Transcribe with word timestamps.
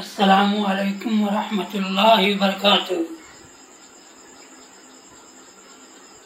अस्सलामु 0.00 0.64
अलैकुम 0.70 1.12
वरहमतुल्लाहि 1.24 2.32
वबरकातुहू 2.32 3.04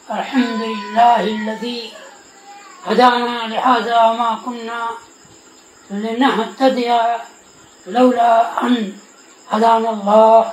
अल्हम्दुलिल्लाहिल्लज़ी 0.07 1.77
हदाना 2.87 3.35
लिहाज़ा 3.51 4.01
मा 4.19 4.29
कुन्ना 4.43 4.79
लिनहतदिया 5.89 6.99
लौला 7.87 8.31
अन 8.65 8.75
हदाना 9.47 9.89
अल्लाह 9.95 10.45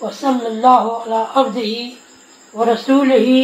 व 0.00 0.10
सल्लल्लाहु 0.20 0.90
अला 1.06 1.22
अब्दिही 1.40 1.80
व 2.54 2.70
रसूलिही 2.72 3.42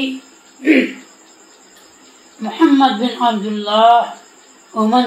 मोहम्मद 2.41 2.99
बिन 3.01 3.13
अब्दुल्लाह 3.31 4.01
व 4.75 4.87
मन 4.93 5.07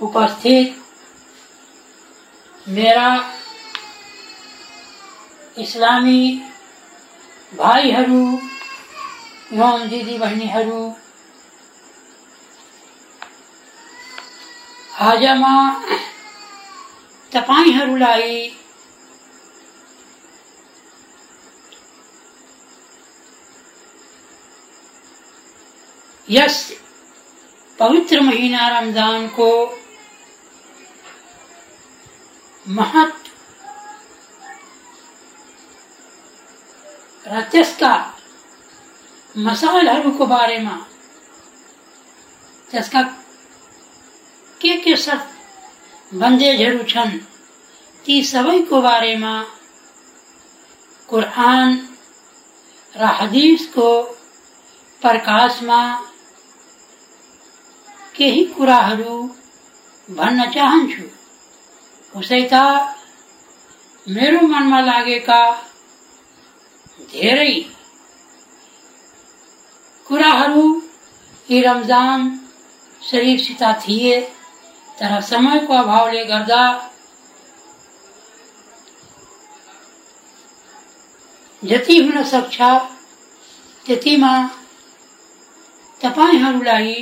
उपस्थित 0.00 0.82
मेरा 2.68 3.08
इस्लामी 5.58 6.22
भाइहरू 7.52 8.22
एवं 9.52 9.88
दिदी 9.88 10.18
बहिनीहरू 10.18 10.82
आजमा 15.02 15.54
तपाईँहरूलाई 17.32 18.34
यस 26.28 26.58
पवित्र 27.78 28.20
महीना 28.22 28.68
रमज़ान 28.78 29.26
को 29.28 29.50
महत्व 32.68 33.30
र 37.26 37.40
त्यसका 37.52 37.92
मसालहरूको 39.36 40.26
बारेमा 40.26 40.76
त्यसका 42.70 43.02
के 44.60 44.76
के 44.76 44.96
सब 44.96 45.20
बन्देजहरू 46.14 46.82
छन्। 46.84 47.18
ती 48.04 48.22
सबैको 48.24 48.80
बारेमा 48.80 49.34
कुरान 51.08 51.76
र 52.94 53.04
हदिसको 53.20 53.88
प्रकाशमा 55.02 55.80
केही 58.16 58.44
कुराहरू 58.44 59.16
भन्न 60.08 60.50
चाहन्छु 60.50 61.02
उसै 62.18 62.42
त 62.52 62.54
मेरो 64.06 64.40
मनमा 64.50 64.80
लागेका 64.88 65.40
धेरै 67.12 67.54
कुराहरू 70.06 70.64
यी 71.50 71.60
रमज़ान 71.60 72.20
शरीफसित 73.02 73.62
थिए, 73.82 74.20
तर 74.98 75.20
समयको 75.30 75.72
अभावले 75.74 76.24
गर्दा 76.24 76.62
जति 81.62 81.96
हुन 81.98 82.22
सक्छ 82.32 82.56
त्यतिमा 83.86 84.32
तपाईँहरूलाई 86.00 86.94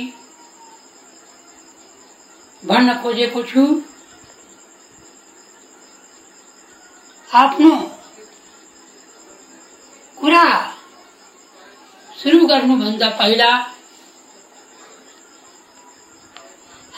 भन्न 2.63 2.93
खोजेको 3.01 3.43
छु। 3.43 3.63
आफ्नो 7.41 7.75
कुरा 10.17 10.43
सुरु 12.21 12.45
गर्नुभन्दा 12.47 13.09
पहिला 13.21 13.49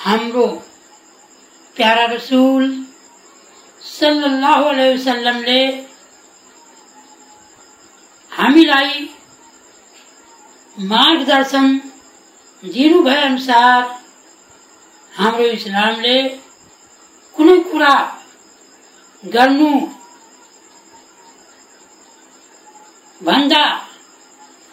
हाम्रो 0.05 0.45
प्यारा 1.75 2.05
रसुल 2.15 2.65
सल्लल्लाहु 3.91 4.67
अलैहि 4.73 5.63
हामीलाई 8.31 9.09
मार्गदर्शन 10.77 11.67
दिनुभए 12.63 13.21
अनुसार 13.23 13.83
हाम्रो 15.13 15.45
इस्लामले 15.57 16.17
कुनै 17.35 17.57
कुरा 17.71 17.93
गर्नु 19.23 19.69
भन्दा 23.23 23.87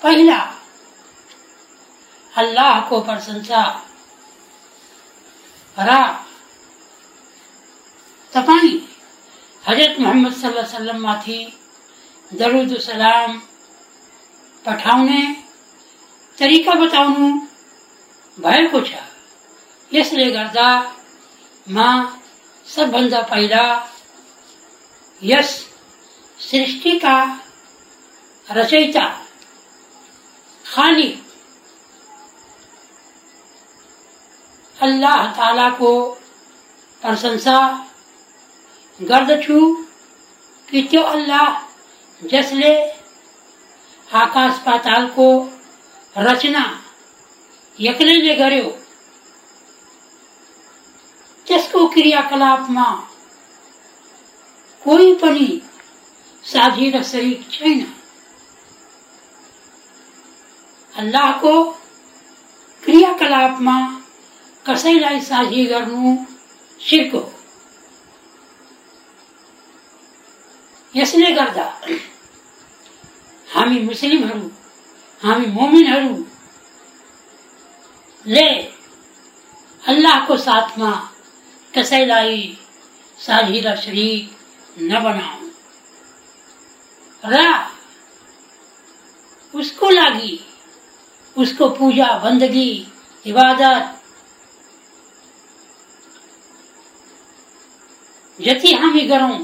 पहिला। 0.02 0.54
अल्लाहको 2.36 3.00
प्रशंसा। 3.00 3.88
र। 5.78 5.90
तपाईँ 8.32 8.78
हज़रत 9.68 10.00
मोहम्मद 10.00 10.32
सल्लाह 10.32 10.64
सल्लममाथि 10.64 11.58
दरुद 12.34 12.78
सलाम। 12.78 13.38
पठाउने। 14.66 15.44
तरिका 16.38 16.74
बताउनु 16.74 17.46
भएको 18.40 18.80
छ। 18.80 18.90
यसले 19.94 20.30
गर्दा, 20.30 20.96
म 21.68 22.06
सबभन्दा 22.66 23.22
पहिला 23.22 23.92
यस 25.22 25.68
सृष्टिका 26.40 27.41
रचयिता 28.56 29.06
खाली 30.64 31.10
अल्लाह 34.76 35.26
ताला 35.36 35.68
को 35.78 35.92
प्रशंसा 37.02 37.58
गर्दछु 39.00 39.60
कि 40.68 40.82
त्यो 40.90 41.02
अल्लाह 41.14 42.26
जसले 42.32 42.72
आकाश 44.08 44.58
पाताल 44.66 45.06
को 45.16 45.28
रचना 46.16 46.64
एक्लैले 47.78 48.34
गर्यो। 48.34 48.68
त्यसको 51.46 51.86
क्रियाकलापमा 51.94 52.90
कोही 54.82 55.14
पनि 55.22 55.48
साझी 56.44 56.90
र 56.90 57.02
शरीक 57.12 57.50
छैन 57.50 57.80
अल्लाहको 60.98 61.52
क्रियाकलापमा 62.82 63.76
कसैलाई 64.66 65.18
साझी 65.20 65.62
गर्नु 65.66 66.16
सिर्को 66.80 67.22
यसले 70.96 71.30
गर्दा, 71.32 71.66
हामी 73.54 73.78
मुस्लिमहरू 73.80 74.46
हामी 75.20 75.46
मोमिनहरूले 75.46 76.28
अल्लाहको 79.82 80.34
साथमा 80.36 80.92
कसैलाई 81.74 82.36
साझी 83.18 83.58
र 83.60 83.66
शरीक 83.76 84.24
नबनाऊ 84.92 85.40
र, 87.24 87.34
उसको 89.54 89.86
लागि 89.90 90.32
उसको 91.36 91.68
पूजा 91.76 92.06
बन्दगी 92.24 92.70
इबादत। 93.24 93.98
जति 98.38 98.72
हामी 98.74 99.00
गरौँ 99.06 99.38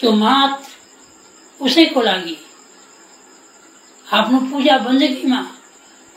त्यो 0.00 0.12
मात्र 0.12 1.64
उसैको 1.64 2.00
लागि। 2.02 2.36
आफ्नो 4.06 4.38
पूजा 4.50 4.76
बन्दगीमा 4.78 5.40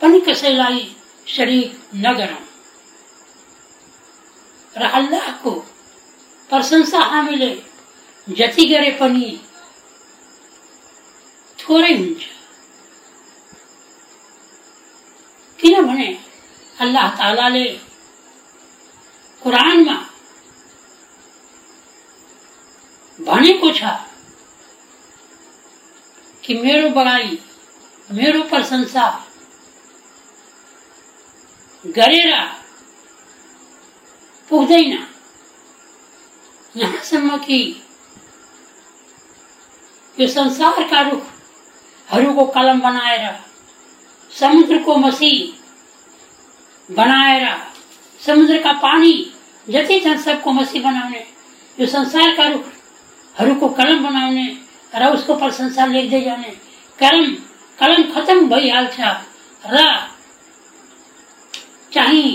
पनि 0.00 0.20
कसैलाई 0.20 0.80
शरीक 1.26 1.78
नगरौँ 2.04 2.44
र 4.74 4.86
अल्लाहको 4.98 5.50
प्रशंसा 6.50 7.00
हामीले 7.12 7.50
जति 8.26 8.64
गरे 8.66 8.90
पनि 9.00 9.28
थोरै 11.58 11.94
हुन्छ 11.96 12.35
अल्लाह 16.80 17.08
तालाले 17.18 17.64
कुरानमा 19.42 19.96
भनेको 23.18 23.70
छ 23.72 23.96
कि 26.44 26.54
मेरो 26.54 26.88
बढाई 26.90 27.38
मेरो 28.10 28.42
प्रशंसा 28.42 29.06
गरेर 31.84 32.30
पुग्दैन। 34.50 34.92
यहाँसम्म 36.74 37.36
कि 37.38 37.58
यो 40.20 40.26
संसारका 40.28 41.00
रुखहरूको 41.08 42.44
कलम 42.54 42.80
बनाएर 42.80 43.24
समुद्रको 44.30 44.96
मसी 44.96 45.32
बनाएर 46.88 47.44
समुद्रका 48.20 48.72
पानी 48.82 49.12
जति 49.68 50.00
छन् 50.00 50.18
सबको 50.18 50.52
मसी 50.52 50.80
बनाउने 50.80 51.24
यो 51.78 51.86
संसारका 51.86 52.46
रुखहरूको 52.48 53.68
कलम 53.68 54.04
बनाउने 54.04 54.46
र 54.94 55.06
उसको 55.14 55.34
प्रशंसा 55.34 55.86
लेख्दै 55.86 56.20
जाने। 56.20 56.50
कलम 56.98 57.34
कलम 57.78 58.02
खत्म 58.12 58.48
भइहाल्छ 58.48 59.00
र 59.64 59.84
चाहिँ 61.92 62.28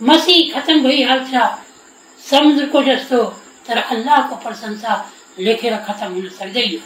मसी 0.00 0.42
खत्म 0.50 0.82
भइहाल्छ 0.82 1.34
समुद्रको 2.24 2.82
जस्तो 2.82 3.22
तर 3.66 3.78
अल्लाहको 3.78 4.36
प्रशंसा 4.36 4.92
लेखेर 5.38 5.76
खत्म 5.86 6.12
हुन 6.12 6.28
सक्दैन 6.28 6.80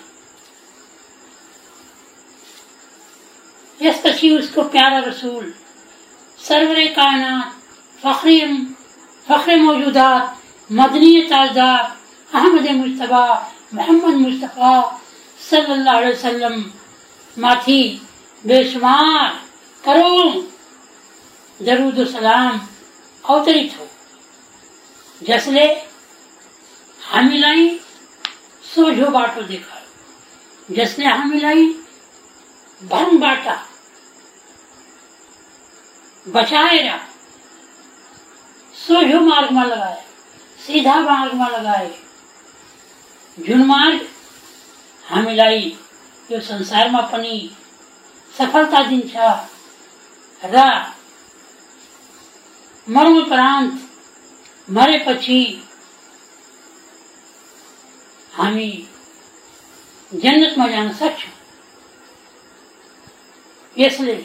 यसपछि 3.81 4.31
उसको 4.39 4.63
प्यारा 4.63 4.99
रसुल 4.99 5.53
सरवरे 6.43 6.87
कायनात 6.87 7.55
फखरी 8.03 8.41
फखरे 9.29 9.57
मौजूदात 9.57 10.39
मदनी 10.73 11.23
ताजदार, 11.23 11.97
अहमद 12.35 12.71
मुस्तफ़ा, 12.71 13.53
मोहम्मद 13.75 14.15
मुस्तफ़ा 14.15 15.01
सल्लल्लाहु 15.51 15.99
अलैहि 15.99 16.73
माथि, 17.39 18.07
बेशुमार 18.47 19.47
करोड़ 19.85 20.33
दरूद 21.65 22.07
सलाम, 22.07 22.61
अवतरित 23.29 23.77
हो। 23.79 23.89
जसले 25.23 25.65
हामीलाई 27.13 27.81
सोझो 28.75 29.11
बाटो 29.11 29.43
देखायो। 29.43 29.87
जसले 30.75 31.07
हामीलाई 31.07 31.75
बचाएर 36.35 36.89
सोझो 38.75 39.21
मार्गमा 39.21 39.65
लगाए 39.65 40.03
सिधा 40.67 40.97
मार्गमा 41.01 41.49
लगाए। 41.49 41.89
जुन 43.39 43.63
मार्ग 43.67 44.07
हामीलाई 45.05 45.61
यो 46.31 46.41
संसारमा 46.41 47.01
पनि 47.13 47.37
सफलता 48.39 48.83
दिन्छ 48.89 49.15
र 50.43 50.57
मर्मोपरान्त 52.87 53.73
मरेपछि 54.69 55.41
हामी 58.33 58.71
जन्नतमा 60.13 60.67
जान 60.69 60.93
सक्छौँ 61.01 61.33
यसले 63.77 64.17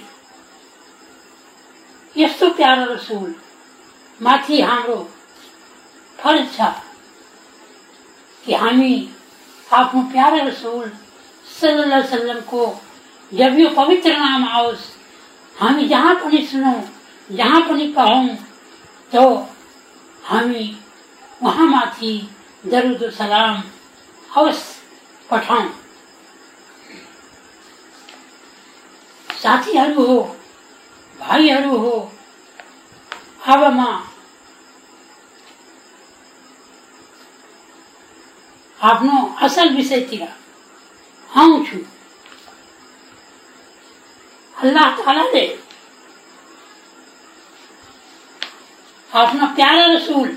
यस्तो 2.15 2.49
प्यारो 2.53 2.93
रसुल, 2.93 3.33
माथि 4.21 4.61
हाम्रो 4.61 4.97
फ़र्ज़ 6.19 6.49
छ 6.57 6.73
कि 8.43 8.53
हामी 8.53 8.93
आफ्नो 9.67 10.01
प्यारा 10.11 10.41
रसुल 10.47 10.91
सल्लाह 11.47 12.01
सल्लमको 12.07 12.65
जब 13.31 13.57
यो 13.59 13.69
पवित्र 13.77 14.11
नाम 14.17 14.45
आओस्, 14.47 14.83
हामी 15.55 15.87
जहाँ 15.87 16.15
पनि 16.15 16.45
सुनौँ, 16.51 16.81
जहाँ 17.29 17.61
पनि 17.69 17.87
पढौँ 17.97 18.27
तो 19.11 19.23
हामी 20.23 20.65
उहाँमाथि 21.43 22.13
दरुद 22.65 23.09
सलाम 23.11 23.63
अवश्य 24.29 25.27
पठाउँ 25.29 25.69
साथीहरू 29.41 30.05
हो 30.05 30.21
भाइहरू 31.23 31.77
हो। 31.77 31.95
अब 33.47 33.63
म। 33.73 33.85
आफ्नो 38.79 39.17
असल 39.45 39.69
विषयतिर 39.75 40.23
आउँछु 41.29 41.77
अल्लाह 44.55 44.89
तालाले 44.97 45.45
आफ्ना 49.09 49.45
प्यारा 49.55 49.85
रसुल 49.93 50.29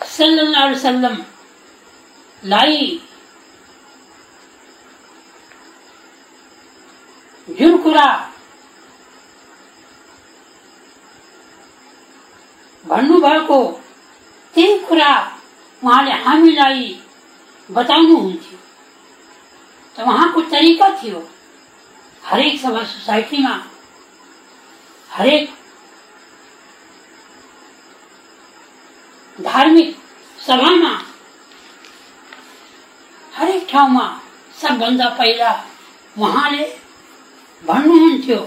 सल्लल्लाहु 0.00 0.64
अलैहि 0.64 0.74
वसल्लम 0.74 1.16
लाई। 2.42 2.86
जुन 7.48 7.76
कुरा 12.84 12.96
भन्नुभएको 12.96 13.62
त्यही 14.54 14.78
कुरा 14.78 15.12
उहाँले 15.82 16.12
हामीलाई 16.12 17.00
बताउनुहुन्थ्यो 17.68 18.58
त 19.96 20.00
उहाँको 20.00 20.40
तरिका 20.40 20.88
थियो 21.02 21.20
हरेक 22.22 22.60
सभा 22.60 22.82
सोसाइटीमा 22.82 23.54
हरेक 25.10 25.50
धार्मिक 29.38 29.96
सभामा 30.38 30.92
हरेक 33.32 33.66
ठाउँमा 33.70 34.06
सबभन्दा 34.60 35.08
पहिला 35.08 35.50
उहाँले 36.18 36.64
भन्नुहुन्थ्यो 37.62 38.38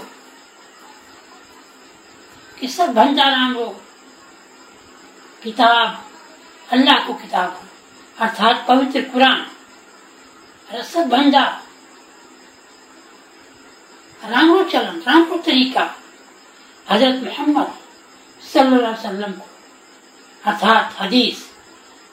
कि 2.58 2.68
सबभन्दा 2.68 3.28
राम्रो 3.28 3.68
किताब, 5.42 6.04
अल्लाह 6.68 7.06
को 7.06 7.14
किताब 7.14 7.60
अर्थात 8.18 8.64
पवित्र 8.68 9.00
कुरान 9.12 9.46
र 10.68 10.82
सबभन्दा 10.84 11.44
राम्रो 14.22 14.62
चलन 14.64 15.02
राम्रो 15.06 15.36
तरीका, 15.46 15.84
हज़रत 16.86 17.22
मोहम्मद 17.24 17.70
अलैहि 18.42 18.82
वसल्लमको 18.84 19.46
अर्थात 20.42 20.96
हदीस, 21.00 21.44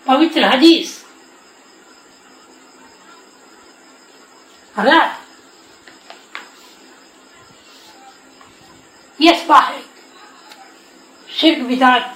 पवित्र 0.06 0.44
हदीस। 0.46 1.04
र 4.76 4.94
यस 9.20 9.46
बाहेक 9.48 9.86
शिर्क 11.30 11.60
विदात 11.68 12.15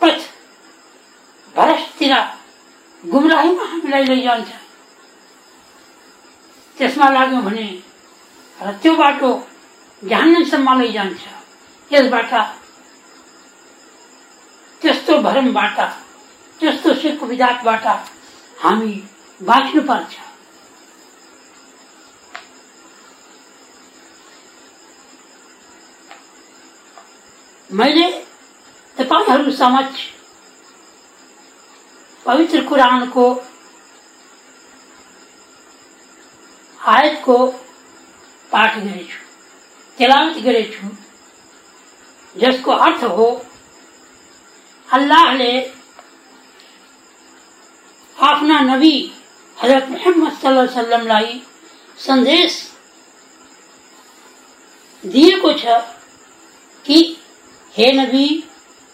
पथ 0.00 0.20
भ्रष्टतिर 1.54 2.14
गुमराहीमा 3.04 3.64
हामीलाई 3.64 4.04
लैजान्छ 4.04 4.50
त्यसमा 6.76 7.08
लाग्यौँ 7.10 7.42
भने 7.42 7.66
र 8.58 8.72
त्यो 8.82 8.94
बाटो 8.96 9.30
जहान्नमसम्म 10.02 10.78
लैजान्छ 10.80 11.22
यसबाट 11.90 12.32
त्यस्तो 14.82 15.18
भरमबाट 15.22 15.78
त्यस्तो 16.60 16.94
शिर्क 16.94 17.22
विदातबाट 17.22 17.86
हामी 18.58 18.94
बाँच्नुपर्छ 19.40 20.14
मैले 27.70 28.27
तपाईँहरू 29.00 29.50
समक्ष 29.52 30.06
पवित्र 32.26 32.60
कुरानको 32.64 33.26
आयतको 36.78 37.36
पाठ 38.50 38.76
गरेछु 38.76 39.18
तेलावत 39.98 40.42
गरेछु 40.44 40.88
जसको 42.36 42.72
अर्थ 42.86 43.04
हो 43.16 43.28
अल्लाह 44.88 45.32
ने 45.36 45.52
अपना 48.16 48.60
नबी 48.66 48.96
हज़रत 49.56 49.88
मोहम्मद 49.90 50.36
सल्लल्लाहु 50.42 51.06
लाई 51.06 51.40
संदेश 51.98 52.60
दिएको 55.04 55.52
छ 55.54 55.80
कि 56.86 57.00
हे 57.74 57.92
नबी 57.92 58.26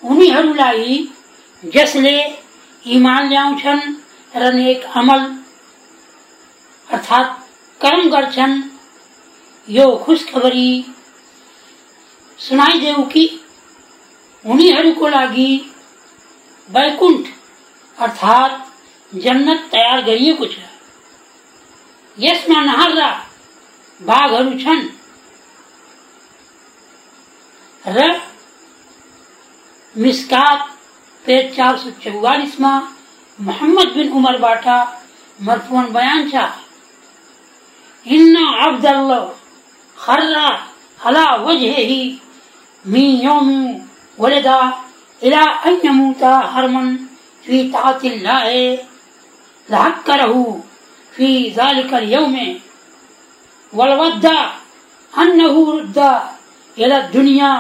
उनीहरूलाई 0.05 0.97
जसले 1.63 2.17
इमान 2.87 3.29
ल्याउँछन् 3.29 3.83
र 4.33 4.53
नेक 4.55 4.85
अमल 4.97 5.23
अर्थात् 6.89 7.31
कर्म 7.81 8.11
गर्छन्, 8.11 8.55
यो 9.69 9.87
खुसखबरी 10.05 10.71
सुनाइदेऊ 12.39 13.03
कि 13.13 13.25
उनीहरूको 14.45 15.09
लागि 15.09 15.51
वैकुण्ठ 16.69 17.27
अर्थात् 17.99 19.17
जन्नत 19.25 19.69
तयार 19.73 20.03
गरिएको 20.05 20.47
छ। 20.47 20.57
यसमा 22.19 22.61
नहार्दा 22.65 23.09
बाघहरू 24.01 24.59
छन् 24.59 24.83
र 27.85 28.13
मिस्कात 29.97 30.69
पेज 31.25 31.55
चार 31.57 31.77
सौ 31.79 31.91
चौवालीसमा 32.03 32.73
मोहम्मद 33.39 33.93
बिन 33.97 34.09
उमरबाट 34.19 34.67
मरफुन 35.39 35.93
बयान 35.93 36.29
छ 36.31 36.45
इन्ना 38.07 38.45
अब्दल्ला 38.67 39.19
खर्रा 39.99 40.49
अला 41.09 41.25
वजहिही 41.47 42.03
मी 42.85 43.05
यौम 43.25 43.49
वलदा 44.19 44.59
इला 45.23 45.45
अन 45.69 45.81
यमूता 45.85 46.33
हरमन 46.55 46.95
फ़ी 47.45 47.63
तातिल्लाह 47.75 48.51
लहक्करहु 49.69 50.45
फ़ी 51.15 51.33
जालिकल 51.57 52.13
यौम 52.13 52.37
वलवद्दा 53.73 54.37
अन्नहु 55.13 55.71
रुद्दा 55.71 56.11
इला 56.77 57.01
दुनिया 57.17 57.51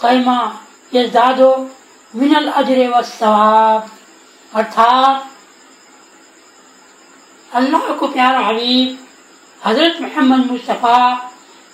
कैमा 0.00 0.38
यजदादो 0.92 1.50
मिनल 2.14 2.48
अजर 2.48 2.78
व 2.90 3.02
सवाब। 3.02 3.90
अर्थात, 4.52 5.30
अल्लाह 7.50 7.92
को 7.92 8.06
प्यारा 8.08 8.40
हबीब, 8.40 8.98
हज़रत 9.66 10.00
मोहम्मद 10.00 10.50
मुस्तफ़ा 10.50 11.00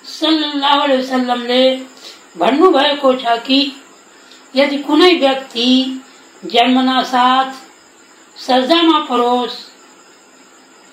सल्लल्लाहु 0.04 0.80
अलैहि 0.80 1.02
वसल्लमले 1.02 1.64
भन्नुभएको 2.38 3.12
छ 3.14 3.36
कि 3.46 3.60
यदि 4.56 4.78
कुनै 4.78 5.12
व्यक्ति 5.18 5.68
जन्मना 6.44 7.02
साथ 7.02 7.52
सजामा 8.36 8.98
परोस्, 8.98 9.56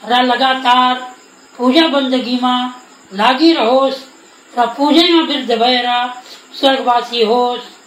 र 0.02 0.22
लगातार 0.24 0.96
पूजा 1.58 1.88
बन्दगीमा 1.88 2.56
लागिरहोस् 3.14 4.06
र 4.54 4.66
पूजैमा 4.78 5.22
वृद्ध 5.24 5.52
भएर 5.52 5.90
स्वर्गवासी 6.60 7.24
होस् 7.24 7.79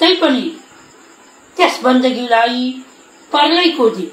तैपनि 0.00 0.46
त्यस 1.56 1.80
बन्दगीलाई 1.84 2.70
पर्लैको 3.32 3.88
दिन 3.90 4.10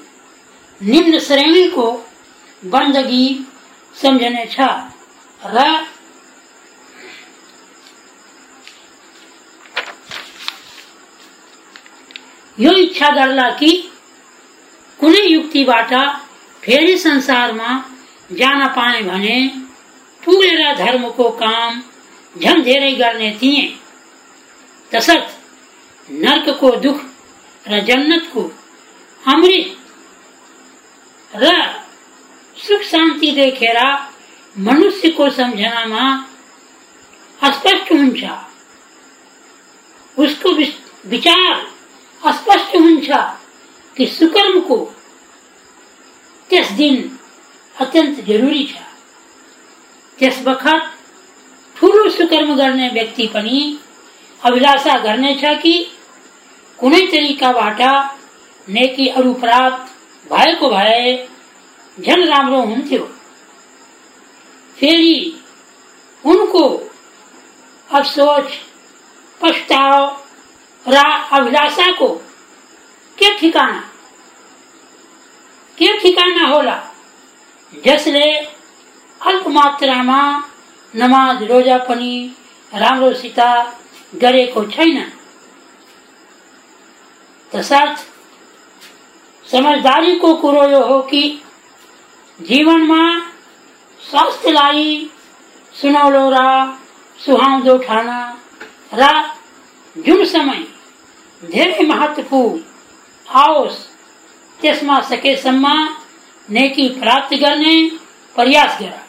निम्न 0.82 1.20
श्रेणीको 1.20 1.88
बन्दगी 2.74 3.26
सम्झनेछ 4.02 4.56
र 5.56 5.66
यो 12.58 12.72
इच्छा 12.84 13.10
गर्ला 13.16 13.50
कि 13.60 13.72
कुनै 15.00 15.26
युक्तिबाट 15.28 15.94
फेरि 16.64 16.98
संसारमा 16.98 17.70
जान 18.40 18.68
पाए 18.76 19.02
भने 19.04 19.38
पुगेर 20.24 20.62
धर्मको 20.76 21.30
काम 21.40 21.82
झन् 22.36 22.64
धेरै 22.64 22.92
गर्ने 22.96 23.32
थिए। 23.42 23.66
तसर्थ 24.92 25.43
नर्कको 26.10 26.70
दुख 26.84 27.00
र 27.66 27.80
जन्नतको 27.88 28.42
अमृत 29.24 29.78
र, 31.34 31.46
सुख 32.58 32.82
शान्ति 32.82 33.32
देखेर 33.32 33.78
मनुष्यको 34.56 35.30
सम्झनामा 35.30 36.04
स्पष्ट 37.40 37.92
हुन्छ 37.92 38.24
उसको 40.18 40.50
विचार 41.10 41.56
स्पष्ट 42.34 42.76
हुन्छ 42.76 43.10
कि 43.98 44.06
सुकर्मको 44.08 44.78
त्यस 46.50 46.72
दिन 46.78 46.96
अत्यन्त 47.76 48.20
जरुरी 48.26 48.64
छ। 48.66 48.76
त्यस 50.20 50.42
बखत 50.46 50.92
ठुलो 51.76 52.10
सुकर्म 52.10 52.56
गर्ने 52.56 52.90
व्यक्ति 52.90 53.28
पनि 53.34 53.60
अभिलाषा 54.42 54.98
गर्नेछ 55.00 55.44
कि 55.62 55.76
कुनै 56.80 57.02
तरिकाबाट 57.08 57.82
नेकीहरू 58.70 59.34
प्राप्त 59.34 59.94
भएको 60.32 60.70
भए 60.70 61.28
झन् 62.00 62.28
राम्रो 62.28 62.62
हुन्थ्यो। 62.62 63.04
फेरि 64.80 65.42
उनको 66.26 66.92
अफसोच 67.92 68.52
पछताव 69.42 70.24
र 70.86 70.98
अभिलाषाको 71.32 72.08
के 73.18 73.38
ठिकाना? 73.40 73.80
के 75.78 75.98
ठिकाना 75.98 76.48
होला? 76.48 76.78
जसले 77.86 78.32
अल्प 79.22 79.48
मात्रामा 79.48 80.22
नमाज़, 80.96 81.44
रोजा 81.44 81.78
पनि 81.78 82.36
राम्रोसित 82.74 83.40
गरेको 84.16 84.64
छैन। 84.66 84.98
तसर्थ 87.54 87.98
समझदारीको 89.52 90.34
कुरो 90.36 90.64
यो 90.70 90.82
हो 90.86 91.00
कि 91.10 91.24
जीवनमा 92.40 93.04
स्वास्थ्यलाई 94.10 94.86
सुनौलो 95.82 96.30
र 96.34 96.40
सुहाउँदो 97.20 97.78
ठान 97.78 98.10
र, 98.94 99.04
जुन 99.96 100.24
समय 100.26 100.64
धेरै 101.44 101.86
महत्वपूर्ण 101.88 102.60
आओस्, 103.28 103.78
त्यसमा 104.60 105.00
सकेसम्म 105.02 105.66
नेकी 106.50 106.88
प्राप्त 107.00 107.34
गर्ने 107.36 107.76
प्रयास 108.36 108.78
गर। 108.82 109.00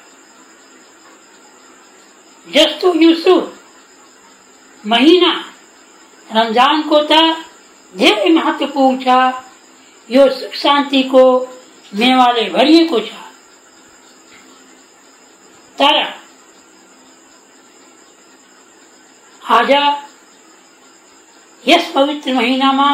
जस्तो 2.48 2.94
युसुफ 2.94 3.44
महिना, 4.84 5.32
रमजानको 6.28 6.98
त 7.10 7.12
धेरै 7.96 8.30
महत्वपूर्ण 8.30 8.98
छ 9.04 9.42
यो 10.10 10.28
सुख 10.30 10.54
शान्तिको 10.54 11.24
मेवाले 11.94 12.48
भरिएको 12.50 13.00
छ। 13.00 13.12
तर, 15.78 16.02
आज, 19.42 19.70
यस 21.68 21.92
पवित्र 21.94 22.32
महिनामा 22.34 22.90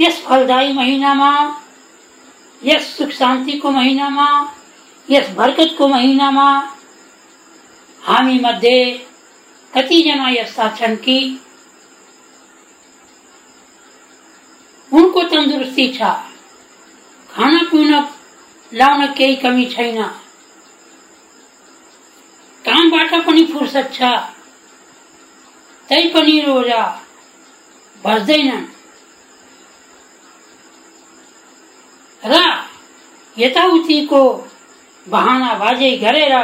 यस 0.00 0.20
फलदायी 0.24 0.72
महिनामा 0.72 1.30
यस 2.64 2.96
सुख 2.96 3.10
शान्तिको 3.10 3.70
महिनामा 3.70 4.28
यस 5.10 5.30
बरकतको 5.30 5.88
महिनामा 5.88 6.48
हामी 8.02 8.38
मध्ये 8.38 8.78
कतिजना 9.74 10.28
यस्ता 10.30 10.68
छन् 10.78 10.96
कि 10.96 11.18
उनको 14.92 15.22
तंदुरुस्ती 15.22 15.86
छ। 15.94 16.00
खाना 17.30 17.62
पीना 17.70 17.98
लाउन 18.72 19.06
केही 19.12 19.36
कमी 19.36 19.64
छैन। 19.66 20.02
कामबाट 22.64 23.14
पनि 23.26 23.44
फुर्सद 23.46 23.92
छ। 23.92 24.00
तै 25.88 26.02
पनि 26.14 26.40
रोजा 26.40 26.82
बस्दैनन् 28.04 28.66
र 32.22 32.34
यताउतिको 33.36 34.22
बहाना 35.06 35.52
बाजे 35.54 35.90
गरेर 35.96 36.34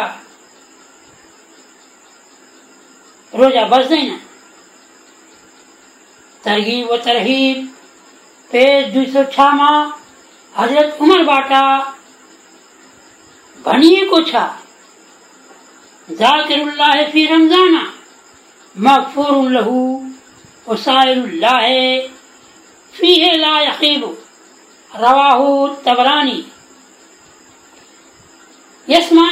रोजा 3.33 3.65
बस्दैन 3.67 4.11
तरगिब 6.45 6.91
व 6.91 6.97
तरहिब 6.97 7.72
पेज 8.53 8.93
दुई 8.95 9.07
सौ 9.13 9.23
छमा 9.35 9.71
हज़रत 10.55 10.99
उमरबाट 11.03 11.53
भनिएको 13.65 14.19
छ 14.31 14.43
जाकिरुल्लाह 16.21 17.03
फ़ी 17.13 17.25
रमजाना 17.27 17.85
मगफुर 18.77 19.51
लहु 19.53 19.79
वसाइल्लाह 20.69 21.67
फीह 22.95 23.23
ला 23.37 23.55
यकीब 23.61 24.05
रवाहु 24.91 25.51
तबरानी। 25.85 26.39
यस्मा 28.89 29.27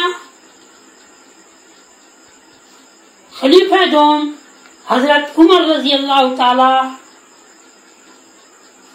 खलीफा 3.32 3.84
दोम 3.92 4.32
हज़रत 4.86 5.38
उमर 5.38 5.62
रज़ी 5.70 5.92
अल्लाह 5.92 6.34
ताला 6.40 6.72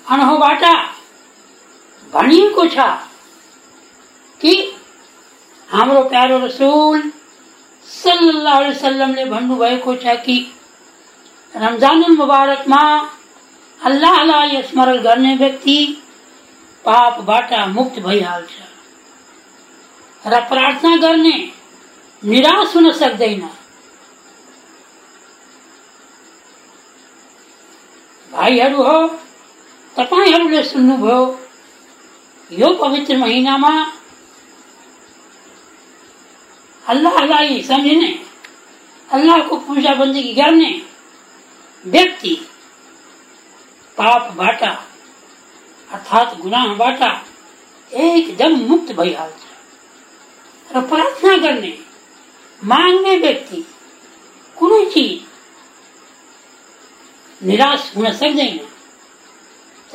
अनहो 0.08 0.38
बाटा 0.38 0.74
भणी 2.14 2.40
को 2.56 2.68
छा 2.76 2.88
कि 4.42 4.54
हाम्रो 5.70 6.02
प्यारो 6.10 6.38
रसूल 6.46 7.12
सल्लल्लाहु 7.88 8.58
अलैहि 8.58 8.76
वसल्लमले 8.76 9.26
भन्नुभएको 9.26 9.96
छ 10.04 10.16
कि 10.26 10.38
रमजानुल 11.54 12.16
मुबारकमा 12.18 12.84
अल्लाहलाई 13.80 14.62
स्मरण 14.70 14.98
गर्ने 15.04 15.36
व्यक्ति 15.38 15.78
पापबाट 16.86 17.54
मुक्त 17.76 18.00
भइहाल्छ 18.06 18.54
र 20.24 20.42
प्रार्थना 20.50 20.96
गर्ने 20.98 21.36
निराश 22.24 22.76
हुन 22.76 22.92
सक्दैन। 23.02 23.42
भाइहरू 28.30 28.84
हो 28.84 29.00
तपाईँहरूले 29.98 30.64
सुन्नुभयो 30.64 31.20
यो 32.52 32.74
पवित्र 32.74 33.18
महिनामा 33.18 33.72
अल्लाहलाई 36.86 37.62
सम्झिने 37.62 38.12
अल्लाहको 39.10 39.56
पूजा 39.58 39.94
बन्दगी 39.94 40.34
गर्ने 40.34 40.72
व्यक्ति 41.86 42.36
पापबाट 43.98 44.64
अर्थात् 44.64 46.40
गुनाहबाट 46.42 47.02
एकदम 47.94 48.56
मुक्त 48.68 48.92
भइहाल्छ 48.92 49.44
र 50.70 50.82
प्रार्थना 50.82 51.36
गर्ने 51.38 51.78
माग्ने 52.64 53.18
व्यक्ति, 53.18 53.66
कुनै 54.58 54.86
चिज, 54.86 55.22
निराश 57.44 57.92
हुन 57.96 58.12
सक्दैन 58.12 58.60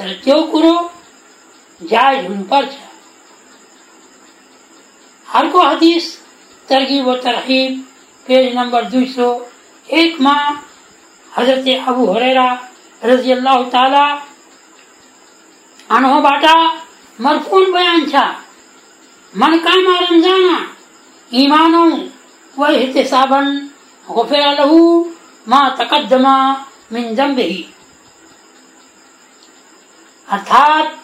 तर 0.00 0.12
त्यो 0.24 0.40
कुरो? 0.52 0.74
जायज़ 1.80 2.26
हुनुपर्छ 2.26 2.72
अर्को 5.26 5.62
हदिस 5.62 6.04
तरगिब 6.68 7.06
व 7.06 7.14
तरहिब, 7.24 7.72
पेज 8.26 8.56
नम्बर 8.56 8.84
दुई 8.90 9.06
सौ 9.08 9.28
एकमा 9.88 10.34
हज़रत 11.32 11.88
अबु 11.88 12.06
हरेरा 12.12 12.48
रज़ी 13.02 13.32
अल्लाह 13.32 13.62
ताला 13.74 14.04
अनुभवबाट 15.90 16.44
मरफून 17.18 17.72
बयान 17.72 18.06
छ। 18.06 18.14
मन 19.34 19.58
कामा 19.64 19.98
रमजाना, 20.00 20.56
ईमानो 21.30 21.84
व 22.54 22.66
एहतिसाबन, 22.68 23.46
गुफिर 24.06 24.46
लहू 24.60 24.80
मा 25.46 25.60
तकद्दमा 25.78 26.36
मिन 26.92 27.14
जम्बिही 27.16 27.60
अर्थात 30.30 30.98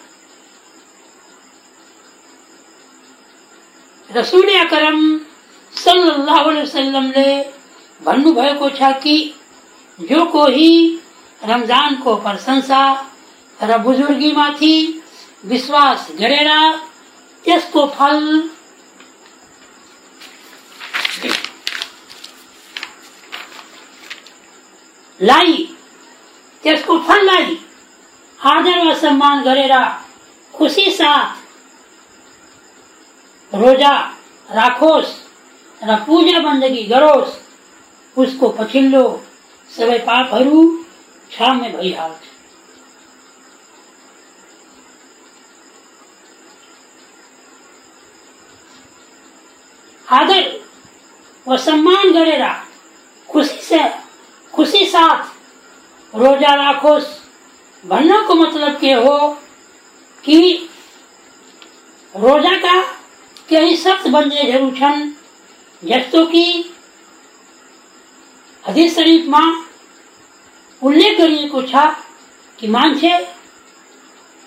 रसूल 4.09 4.49
अकरम 4.59 4.99
सल्लल्लाहु 5.73 6.49
अलैहि 6.49 6.63
वसल्लमले 6.63 7.31
भन्नुभएको 8.01 8.69
छ 8.77 8.91
कि 9.03 9.17
जो 9.99 10.25
कोही 10.31 10.71
रमजानको 11.41 12.15
प्रशंसा 12.25 12.83
र 13.59 13.77
बुजुर्गीमाथि 13.83 14.75
विश्वास 15.43 16.07
गरेर 16.19 16.51
त्यसको 17.45 17.85
फल 17.97 18.23
लाई, 25.19 25.53
त्यसको 26.63 26.97
आदर 28.39 28.85
व 28.85 28.93
सम्मान 28.93 29.43
गरेर 29.43 29.73
खुसी 30.53 30.91
साथ। 30.91 31.35
रोजा 33.53 33.93
राखोस्, 34.49 35.11
र 35.81 35.95
पूजा 36.05 36.39
बन्दगी 36.39 36.83
गरोस्, 36.83 37.37
उसको 38.17 38.49
पछिल्लो 38.49 39.03
सबै 39.71 39.97
पापहरू 39.99 40.61
क्षम्य 41.29 41.69
भइहाल्छ। 41.69 42.23
आदर 50.07 50.43
व 51.47 51.57
सम्मान 51.57 52.11
गरेर 52.13 52.45
खुसी 53.29 53.61
से 53.61 53.83
खुसी 54.53 54.85
साथ 54.85 56.15
रोजा 56.15 56.53
राखोस् 56.55 57.16
भन्नको 57.87 58.35
मतलब 58.35 58.79
के 58.79 58.93
हो 58.93 59.17
कि 60.23 60.39
रोजाका 62.13 62.81
केही 63.49 63.75
सख्त 63.77 64.07
बन्देजहरू 64.07 64.69
छन्, 64.79 65.09
जस्तो 65.83 66.25
कि 66.25 66.43
हदिस 68.63 68.95
शरीफमा 68.95 69.41
उल्लेख 70.81 71.17
गरिएको 71.17 71.61
छ 71.63 71.85
कि 72.59 72.67
मान्छे 72.67 73.13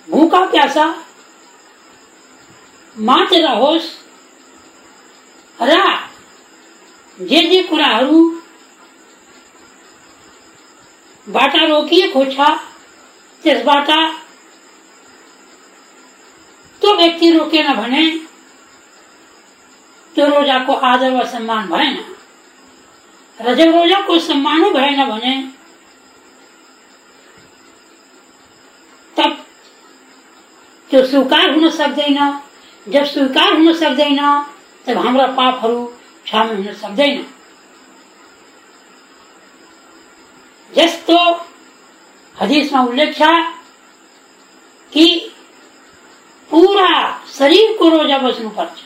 भूका 0.07 0.45
प्यासा 0.51 0.85
मात्र 2.95 3.41
रहोस् 3.41 3.89
र 5.59 5.77
जे 7.19 7.41
जे 7.49 7.61
कुराहरू, 7.63 8.19
बाटा 11.27 11.65
रोकिएको 11.65 12.25
छ 12.25 12.49
त्यसबाट 13.43 13.89
त्यो 16.81 16.95
व्यक्ति 16.95 17.31
रोकेन 17.31 17.73
भने 17.73 18.07
त्यो 20.15 20.27
रोजाको 20.27 20.73
आदर 20.85 21.11
व 21.11 21.25
सम्मान 21.25 21.67
भएन 21.69 21.97
र 23.39 23.55
जब 23.55 23.75
रोजाको 23.75 24.19
सम्मानै 24.19 24.69
भएन 24.71 25.03
भने 25.05 25.35
तब 29.15 29.37
त्यो 30.89 31.05
स्वीकार 31.05 31.49
हुन 31.51 31.69
सक्दैन 31.71 32.19
जब 32.87 33.03
स्वीकार 33.05 33.53
हुन 33.53 33.73
सक्दैन 33.73 34.19
तब 34.85 34.97
हाम्रा 34.97 35.27
पापहरू 35.37 35.85
क्षमा 36.25 36.43
हुन 36.45 36.73
सक्दैन 36.73 37.25
जस्तो 40.71 41.17
हदिसमा 42.41 42.81
उल्लेख 42.83 43.17
छ 43.17 43.27
कि 44.93 45.05
पुरा 46.49 46.89
शरीरको 47.37 47.89
रोजा 47.89 48.17
बस्नुपर्छ 48.17 48.79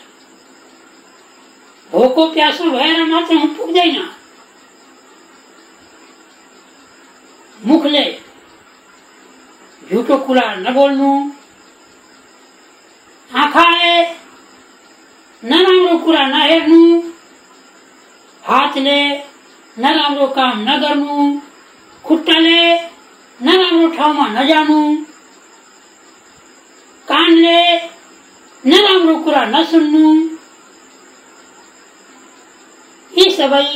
भोको 1.91 2.25
प्यासो 2.33 2.69
भएर 2.71 3.03
मात्र 3.05 3.37
पुग्दैन 3.57 3.97
मुखले 7.59 8.05
झुटो 9.89 10.17
कुरा 10.27 10.45
नबोल्नु 10.55 11.11
आँखाले 13.31 13.95
नराम्रो 15.43 15.97
कुरा 16.05 16.25
नहेर्नु 16.27 16.81
हातले 18.43 18.99
नराम्रो 19.77 20.27
काम 20.37 20.59
नगर्नु 20.69 21.15
खुट्टाले 22.05 22.59
नराम्रो 23.41 23.87
ठाउँमा 23.87 24.27
नजानु। 24.27 24.79
कानले 27.07 27.59
नराम्रो 28.65 29.15
कुरा 29.15 29.43
नसुन्नु। 29.45 30.05
यी 33.17 33.29
सबै 33.31 33.67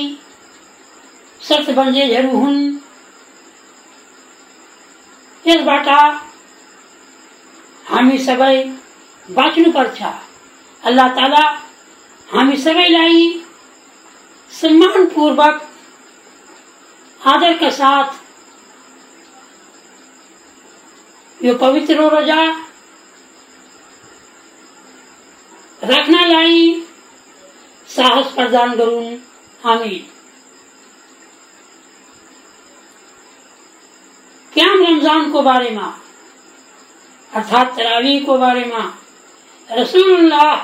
हुन्। 2.34 2.80
यसबाट 5.48 5.88
हामी 7.90 8.18
सबै 8.18 8.56
बाँच्नुपर्छ। 9.30 10.02
अल्लाह 10.84 11.08
ताला 11.08 11.44
हामी 12.34 12.58
सबैलाई 12.58 13.44
सम्मानपूर्वक 14.52 15.62
आदरका 17.22 17.70
साथ 17.70 18.29
यो 21.44 21.54
पवित्र 21.58 21.96
रोजा। 21.96 22.44
राख्नलाई 25.84 26.86
साहस 27.90 28.32
प्रदान 28.34 28.76
गरून् 28.78 29.18
हामी 29.64 30.06
रमज़ान 34.80 35.32
को 35.32 35.42
बारे 35.42 35.70
में? 35.70 35.92
अर्थात 37.32 37.76
तरावी 37.78 38.20
को 38.20 38.38
बारे 38.38 38.64
में? 38.66 38.88
रसूलुल्लाह 39.70 40.56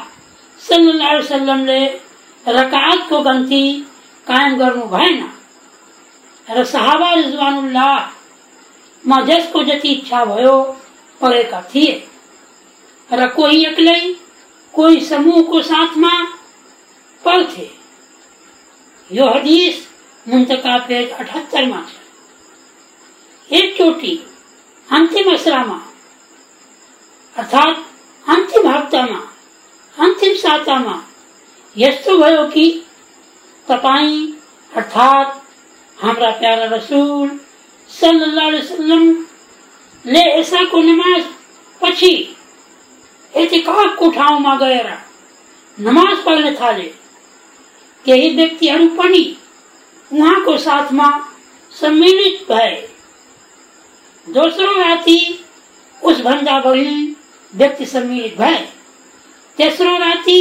सल्लल्लाहु 0.61 1.09
अलैहि 1.09 1.19
वसल्लम 1.19 1.65
ले 1.65 1.81
रकात 2.45 3.07
को 3.09 3.19
गंती 3.21 3.63
कायम 4.27 4.57
गर्नु 4.57 4.85
भएन 4.87 5.19
र 6.47 6.63
सहाबा 6.63 7.13
रिजवानुल्लाह 7.13 8.14
मा 9.07 9.21
जसको 9.25 9.63
जति 9.63 9.89
इच्छा 9.93 10.23
भयो 10.25 10.61
पढेका 11.21 11.61
थिए 11.73 11.93
र 13.09 13.27
कोही 13.35 13.65
एक्लै 13.65 13.99
कोही 14.73 14.99
समूहको 15.05 15.61
साथमा 15.61 16.13
पढ्थे 17.23 17.69
यो 19.09 19.27
हदिस 19.33 19.75
मुन्तका 20.25 20.77
पेज 20.87 21.11
अठहत्तरमा 21.11 21.81
छ। 21.89 23.53
एकचोटि 23.53 24.13
अन्तिम 24.89 25.33
असरामा 25.33 25.79
अर्थात् 27.35 28.29
अन्तिम 28.29 28.67
हप्तामा 28.67 29.21
अन्तिम 29.95 30.33
सातामा 30.35 30.95
यस्तो 31.75 32.17
भयो 32.17 32.43
कि 32.49 32.67
तपाईँ, 33.67 34.31
अर्थात् 34.71 35.37
हाम्रा 35.97 36.31
प्यारा 36.39 36.65
रसुल 36.75 37.29
वसल्लमले 38.55 40.23
एसाको 40.39 40.81
नमाज़ 40.81 41.23
पछि 41.81 42.13
एतिकाफको 43.33 44.09
ठाउँमा 44.11 44.55
गएर 44.55 44.89
नमाज़ 45.77 46.19
पढ्न 46.25 46.53
थाले 46.55 46.87
केही 48.05 48.29
व्यक्तिहरू 48.35 48.87
पनि 48.97 49.23
उहाँको 50.11 50.57
साथमा 50.57 51.09
सम्मिलित 51.73 52.45
भए 52.51 52.75
दोस्रो 54.27 54.71
राति 54.79 55.19
उसभन्दा 56.01 56.59
बढी 56.59 57.15
व्यक्ति 57.53 57.85
सम्मिलित 57.85 58.41
तेस्रो 59.57 59.97
राति 59.97 60.39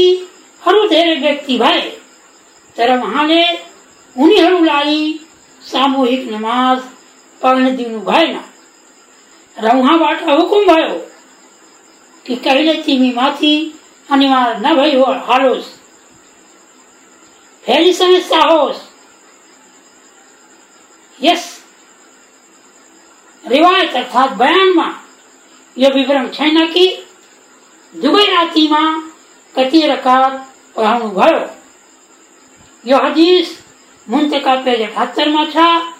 अरू 0.62 0.88
धेरै 0.88 1.16
व्यक्ति 1.20 1.59
भए 1.59 1.80
तर 2.76 2.98
उहाँले 2.98 3.44
उनीहरूलाई 4.16 4.98
सामूहिक 5.62 6.28
नमाज़ 6.33 6.93
दिनु 7.44 8.00
भएन 8.00 8.40
र 9.64 9.76
उहाँबाट 9.76 10.22
हुकुम 10.22 10.66
भयो 10.66 11.11
कि 12.26 12.37
कहिले 12.37 12.83
तिमी 12.83 13.12
माथि 13.12 13.80
अनिवार्य 14.11 14.59
नभई 14.59 14.96
हो, 14.96 15.04
हालोस्। 15.04 15.66
फेरि 17.64 17.92
समस्या 17.92 18.38
होस् 18.38 18.83
यस। 21.24 21.64
रिवायत 23.46 23.94
अर्थात् 23.94 24.33
बयानमा 24.33 25.04
यो 25.78 25.90
विवरण 25.90 26.28
छैन 26.28 26.66
कि 26.66 27.04
दुवै 27.96 28.24
रातिमा 28.24 29.11
कति 29.57 29.87
रकात 29.87 30.54
पढाउनु 30.76 31.09
भयो? 31.11 31.50
यो 32.87 32.96
हदिस 32.96 33.64
मुन्तका 34.09 34.54
पेज 34.54 34.83
अठहत्तरमा 34.83 35.44
छ। 35.44 35.93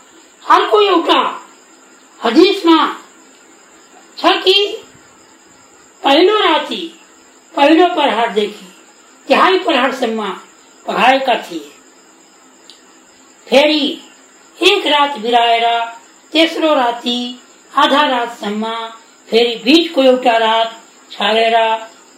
अर्को 0.46 0.80
एउटा 0.80 1.20
हदिसमा 2.24 2.78
छ 4.18 4.33
कि 4.44 4.57
पहिलो 6.02 6.38
राति 6.38 6.83
पहिलो 7.54 7.87
प्रहारदेखि 7.94 8.66
तिहाई 9.28 9.59
प्रहारसम्म 9.59 10.28
पढाएका 10.87 11.35
थिए 11.42 11.70
फेरि, 13.46 13.85
एक 14.59 14.87
रात 14.87 15.18
बिराएर 15.18 15.66
तेस्रो 16.33 16.74
राति 16.74 17.18
आधा 17.72 18.02
रातसम्म 18.09 18.74
फेरि 19.28 19.54
बिचको 19.64 20.02
एउटा 20.02 20.37
रात 20.38 20.80
छाडेर 21.12 21.57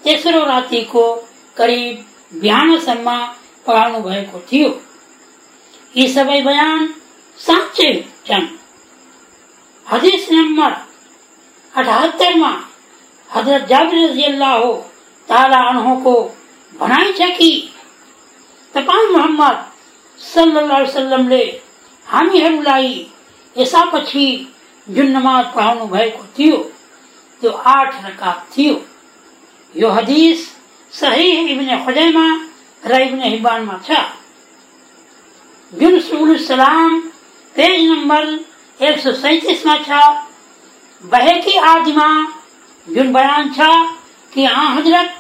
तेस्रो 0.05 0.45
रातिको 0.45 1.05
करिब 1.57 2.05
बिहानसम्म 2.41 3.17
पढाउनु 3.67 4.01
भएको 4.03 4.41
थियो। 4.53 4.69
यी 5.95 6.09
सबै 6.09 6.41
बयान 6.43 6.95
साँच्चै 7.38 7.92
छन् 8.27 8.46
हदिस 9.87 10.25
नम्बर 10.33 10.72
अठहत्तरमा 11.75 12.53
हज़रत 13.31 13.66
जाबिर 13.70 13.99
रजियल्लाह 14.11 14.61
ताला 15.29 15.61
अनहोको 15.70 16.14
भनाइ 16.81 17.12
छ 17.18 17.29
कि 17.38 17.51
तपाईँ 18.75 19.11
मोहम्मद 19.12 19.57
सल्लल्लाहु 20.20 20.81
अलैहि 20.81 20.90
वसल्लमले 20.90 21.44
हामीहरूलाई 22.07 22.90
यसपछि 23.57 24.27
जुन 24.87 25.09
नमाज़ 25.16 25.46
पढाउनु 25.55 25.87
भएको 25.94 26.25
थियो 26.37 26.57
त्यो 27.40 27.51
आठ 27.51 28.05
रकात 28.05 28.46
थियो। 28.57 28.75
यो 29.75 29.88
हदिस 29.96 30.46
सही 30.92 31.31
इब्ने 31.53 31.77
खुजैमा 31.85 32.27
र 32.83 33.01
इब्ने 33.07 33.29
हिब्बानमा 33.29 33.81
छ। 33.87 33.88
जुन 35.72 35.99
सुबुल 36.09 36.37
सलाम 36.46 36.92
पेज 37.57 37.85
नंबर 37.90 38.25
एक 38.81 38.99
सौ 39.01 39.12
सैतिसमा 39.21 39.77
छ 39.85 40.01
बहेकी 41.03 41.57
आदिमा 41.69 42.09
जुन 42.88 43.12
बयान 43.12 43.53
छ 43.59 43.69
कि 44.33 44.45
आ 44.47 44.66
हज़रत 44.79 45.14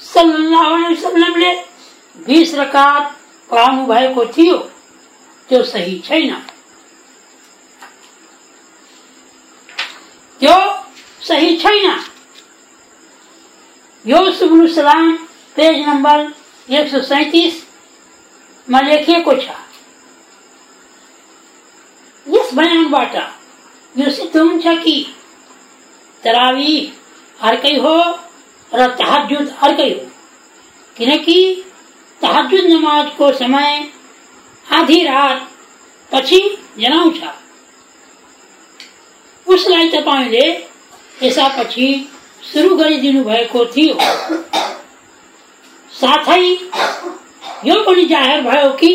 सल्लल्लाहु 0.00 0.74
अलैहि 0.74 0.94
वसल्लमले 0.94 1.52
बिस 2.26 2.54
रकात 2.54 3.14
पढाउनु 3.50 3.86
भएको 3.86 4.24
थियो 4.36 4.56
त्यो 5.48 5.62
सही 5.64 5.98
छैन 6.06 6.34
त्यो 10.40 10.56
सही 11.28 11.56
छैन 11.58 11.86
यो 14.04 14.30
सुबुल 14.32 14.68
सलाम, 14.74 15.12
पेज 15.56 15.78
नम्बर 15.88 16.18
एक 16.68 16.90
सौ 16.90 17.00
सैतिसमा 17.08 18.80
लेखिएको 18.80 19.34
छ। 19.34 19.56
यस 22.48 22.54
बयानबाट 22.54 23.14
यो 23.94 24.10
सिद्ध 24.10 24.36
हुन्छ 24.36 24.66
कि 24.84 24.96
तरावी 26.24 26.76
हो 27.78 27.96
र 28.72 28.86
तहजुद 28.98 29.48
अर्कै 29.62 29.88
हो। 29.90 30.06
किनकि 30.96 31.38
तहजुद 32.22 32.64
नमाजको 32.64 33.32
समय, 33.32 33.88
आधी 34.66 35.02
रात 35.04 35.48
पछि 36.12 36.40
जनाउँछ 36.78 37.20
उसलाई 39.46 39.88
तपाईँले 39.90 40.46
यसपछि 41.22 41.88
सुरु 42.52 42.76
गरिदिनु 42.76 43.24
भएको 43.24 43.64
थियो 43.76 43.94
साथै 45.92 46.42
यो 47.64 47.82
पनि 47.84 48.04
जाहेर 48.06 48.40
भयो 48.42 48.70
कि 48.80 48.90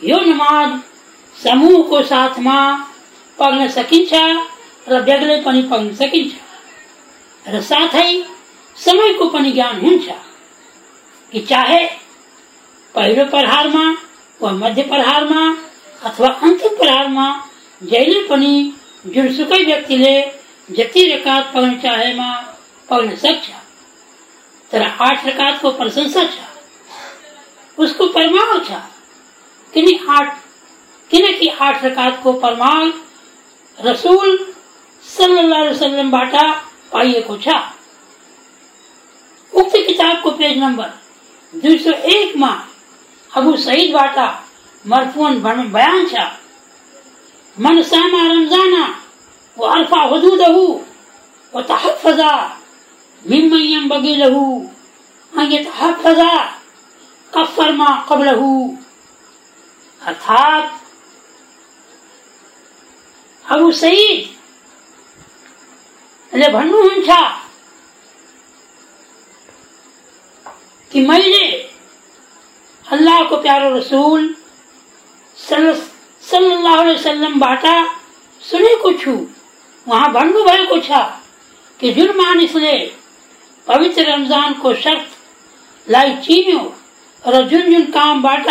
यो 0.00 0.18
नमाज़ 0.20 0.80
समूहको 1.36 2.02
साथमा 2.02 2.58
पढ्न 3.38 3.68
सकिन्छ 3.68 4.12
र 4.88 5.00
बेग्लै 5.02 5.40
पनि 5.44 5.62
पढ्न 5.70 5.94
सकिन्छ। 5.94 6.32
र 7.44 7.60
साथै 7.62 8.08
समयको 8.76 9.28
पनि 9.28 9.50
ज्ञान 9.52 9.80
हुन्छ 9.80 10.06
कि 11.32 11.40
चाहे 11.48 11.82
पहिलो 12.94 13.24
प्रहारमा 13.24 13.84
वा 14.40 14.50
मध्य 14.52 14.82
प्रहारमा 14.82 15.42
अथवा 16.02 16.28
अन्तिम 16.42 16.76
प्रहारमा 16.76 17.26
जहिले 17.82 18.20
पनि 18.28 18.52
जुनसुकै 19.06 19.62
व्यक्तिले 19.64 20.14
जति 20.70 21.02
रकात 21.12 21.52
पढ्न 21.54 21.78
चाहेमा 21.78 22.30
पढ्न 22.88 23.16
सक्छ, 23.16 23.46
तर 24.70 24.82
आठ 24.82 25.26
रकातको 25.26 25.70
प्रशंसा 25.70 26.24
छ, 26.24 26.36
उसको 27.78 28.06
परमाण 28.08 28.58
छ। 28.60 28.80
किन 29.72 29.88
आठ 30.10 30.41
किन 31.12 31.50
आठ 31.60 31.84
रकात 31.84 32.22
को 32.22 32.32
प्रमाण 32.32 32.92
रसूल 33.78 34.36
सल्लल्लाहु 35.04 35.60
अलैहि 35.60 35.70
वसल्लम 35.70 36.10
बाटा, 36.10 36.42
पाइए 36.92 37.20
को 37.20 37.36
छा। 37.36 37.58
उक्त 39.52 39.76
किताब 39.76 40.22
को 40.22 40.30
पेज 40.30 40.58
नंबर 40.58 40.88
दो 41.54 41.76
सौ 41.78 41.92
एक 42.10 42.36
माँ 42.36 42.56
अबू 43.30 43.56
सईद 43.58 43.92
बाटा, 43.94 44.26
मरफून 44.84 45.40
बयान 45.42 46.06
छा। 46.08 46.24
मन 47.56 47.82
सामा 47.82 48.26
रमजाना, 48.26 48.84
वो 49.56 49.66
अरफा 49.68 50.00
हदूद 50.04 50.42
वो 51.54 51.62
तहफजा 51.62 52.34
मिमयम 53.24 53.88
बगी 53.88 54.14
लहू 54.16 54.44
ये 55.32 55.58
तहफजा 55.64 56.34
कफरमा 57.32 57.90
कबलहू। 58.08 58.52
अर्थात 60.02 60.80
सईदले 63.52 64.48
भन्नुहुन्छ 66.52 67.10
कि 70.90 71.00
मैले 71.06 71.44
अल्लाहको 72.86 73.36
प्यारो 73.42 73.68
रसुल 73.76 74.22
सल्लल्लाहु 75.38 76.80
अलैहि 76.80 76.94
वसल्लमबाट 76.94 77.64
सुनेको 78.42 78.92
छु 78.98 79.14
वहाँ 79.86 80.08
छ 80.80 80.90
कि 81.80 81.92
जुन 81.92 82.10
मानिसले 82.16 82.76
पवित्र 83.66 84.02
रमज़ान 84.04 84.50
को 84.62 84.74
शर्त 84.74 85.08
लाई 85.86 86.10
चिन्यो 86.24 86.62
र 87.24 87.42
जुन 87.48 87.70
जुन 87.72 87.84
कामबाट 87.90 88.46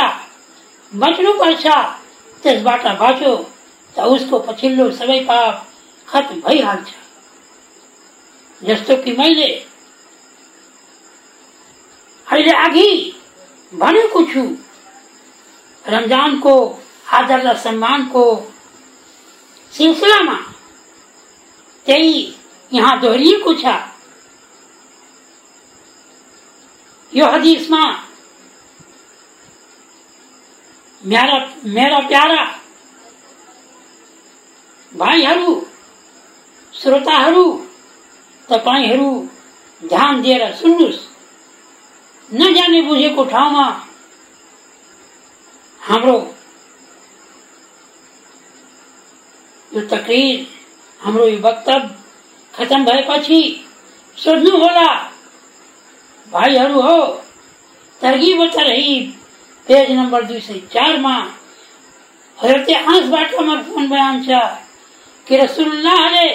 बच्नुपर्छ 0.91 1.65
त्यसबाट 2.43 2.83
बाँच्यो 2.99 3.33
त 3.95 3.99
उसको 4.15 4.39
पछिल्लो 4.47 4.89
सबै 4.91 5.19
पाप 5.29 5.67
खत्म 6.07 6.39
भइहाल्छ 6.41 6.89
जस्तो 8.61 8.95
कि 9.03 9.11
मैले 9.17 9.49
अहिले 12.27 12.51
अघि 12.65 12.89
भनेको 13.73 14.21
छु, 14.31 14.43
रमजानको 15.85 16.53
आदर 17.17 17.39
र 17.47 17.55
सम्मानको 17.57 18.23
सिलसिलामा 19.73 20.37
त्यही 21.85 22.13
यहाँ 22.71 22.99
दोहोरिएको 23.01 23.53
छ। 23.53 23.65
यो 27.13 27.25
हदिसमा 27.31 27.83
मेरा 31.03 31.37
मेरा 31.75 31.99
प्यारा 32.07 32.43
भाइहरू, 34.97 35.53
श्रोताहरू, 36.73 37.45
तपाईँहरू 38.49 39.09
ध्यान 39.81 40.21
दिएर 40.21 40.51
सुन्नुहोस् 40.55 40.99
नजाने 42.29 42.81
बुझेको 42.81 43.23
ठाउँमा 43.25 43.65
हाम्रो 45.79 46.17
यो 49.71 49.81
तकरिर, 49.87 50.47
हाम्रो 50.99 51.27
यो 51.27 51.39
वक्तव्य 51.39 51.89
खत्म 52.53 52.85
भएपछि 52.85 53.41
सोध्नु 54.17 54.57
होला, 54.57 54.89
भाइहरू 56.27 56.81
हो, 56.81 56.99
तरगिब 58.01 58.45
तरहिब 58.55 59.13
पेज 59.67 59.91
नम्बर 59.91 60.23
दुई 60.23 60.39
सय 60.41 60.59
चारमा 60.73 61.15
हजरते 62.37 62.73
आँसबाट 62.73 63.33
मर्फोन 63.39 63.89
बयान 63.89 64.23
कि 65.31 65.37
रसुल्लाहले 65.37 66.27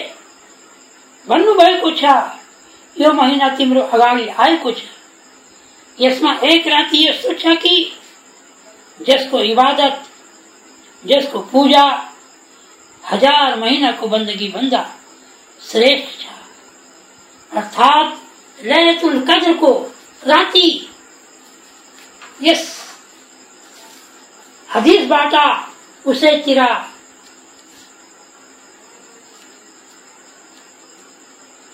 भन्नुभएको 1.26 1.90
छ, 1.90 2.04
यो 2.96 3.12
महिना 3.12 3.48
तिम्रो 3.56 3.80
अगाडि 3.92 4.26
आएको 4.26 4.70
छ 4.72 4.82
यसमा 5.98 6.32
एक 6.42 6.66
राति 6.66 7.04
यस्तो 7.08 7.32
छ 7.32 7.56
कि 7.60 7.74
जसको 9.00 9.40
इबादत, 9.52 10.00
जसको 11.04 11.38
पूजा 11.52 11.84
हज़ार 13.04 13.58
महीनाको 13.60 14.08
बन्दगी 14.08 14.48
भन्दा 14.48 14.82
श्रेष्ठ 15.60 16.24
अर्थात 17.52 17.52
अर्थात् 17.52 18.64
लैलतुल 18.66 19.20
कद्रको 19.28 19.72
राति 20.22 20.68
यस 22.42 22.64
हदिसबाट 24.68 25.34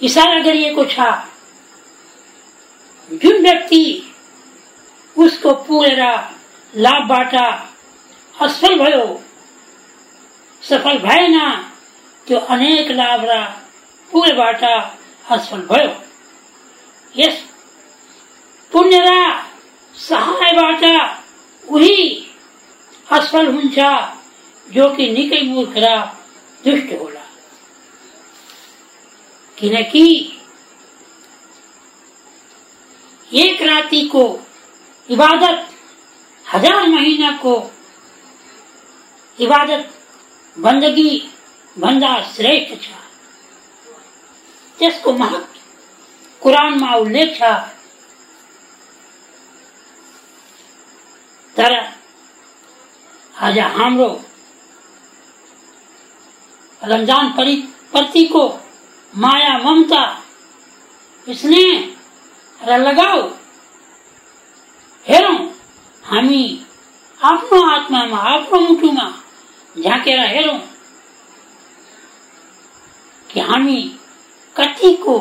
उसैतिर 0.02 0.10
इसारा 0.10 0.38
गरिएको 0.42 0.84
छ 0.84 0.98
जुन 3.22 3.42
व्यक्ति 3.42 3.84
उसको 5.16 5.54
पुगेर 5.54 6.02
लाभबाट 6.74 7.34
असफल 7.34 8.78
भयो, 8.78 9.22
सफल 10.62 10.98
भएन 10.98 11.38
त्यो 12.26 12.38
अनेक 12.38 12.90
लाभ 12.90 13.24
र 13.24 13.40
पुगेबाट 14.10 14.64
असफल 14.64 15.60
भयो। 15.70 15.92
यस, 17.14 17.36
पुण्य 18.72 18.98
र 18.98 19.10
सहायबाट 19.96 20.84
उही 21.64 21.98
असफल 23.12 23.46
हुन्छ 23.46 23.78
जो 24.66 24.88
कि 24.94 25.10
निकै 25.12 25.40
मूर्ख 25.42 25.74
र, 25.76 25.86
दुष्ट 26.64 26.92
होला 27.00 27.21
किनकि 29.62 30.06
एक 33.30 33.62
राति 33.62 34.00
को 34.12 34.24
इबादत, 35.08 35.68
हज़ार 36.46 36.86
महीना 36.88 37.30
को 37.42 37.54
इबादत, 39.38 39.88
बंदगी 40.56 41.10
भन्दा 41.76 42.10
श्रेष्ठ 42.32 42.74
छ 42.82 42.98
त्यसको 44.78 45.12
महत्व 45.12 45.60
कुरानमा 46.42 46.94
उल्लेख 46.96 47.38
छ 47.38 47.52
तर 51.56 51.74
आज 53.42 53.58
हाम्रो 53.76 54.10
रमज़ान 56.82 57.32
प्रतिको 57.32 58.46
माया 59.14 59.56
ममता 59.58 60.02
र 62.60 62.78
लगाउ 62.78 63.20
हेरौँ, 65.06 65.38
हामी 66.04 66.42
आफ्नो 67.20 67.60
आत्मामा, 67.70 68.18
आफ्नो 68.18 68.60
मुटुमा 68.60 69.06
झाँकेर 69.74 70.20
हेरौँ 70.26 70.58
कि 73.30 73.40
हामी 73.40 73.80
कतिको 74.56 75.16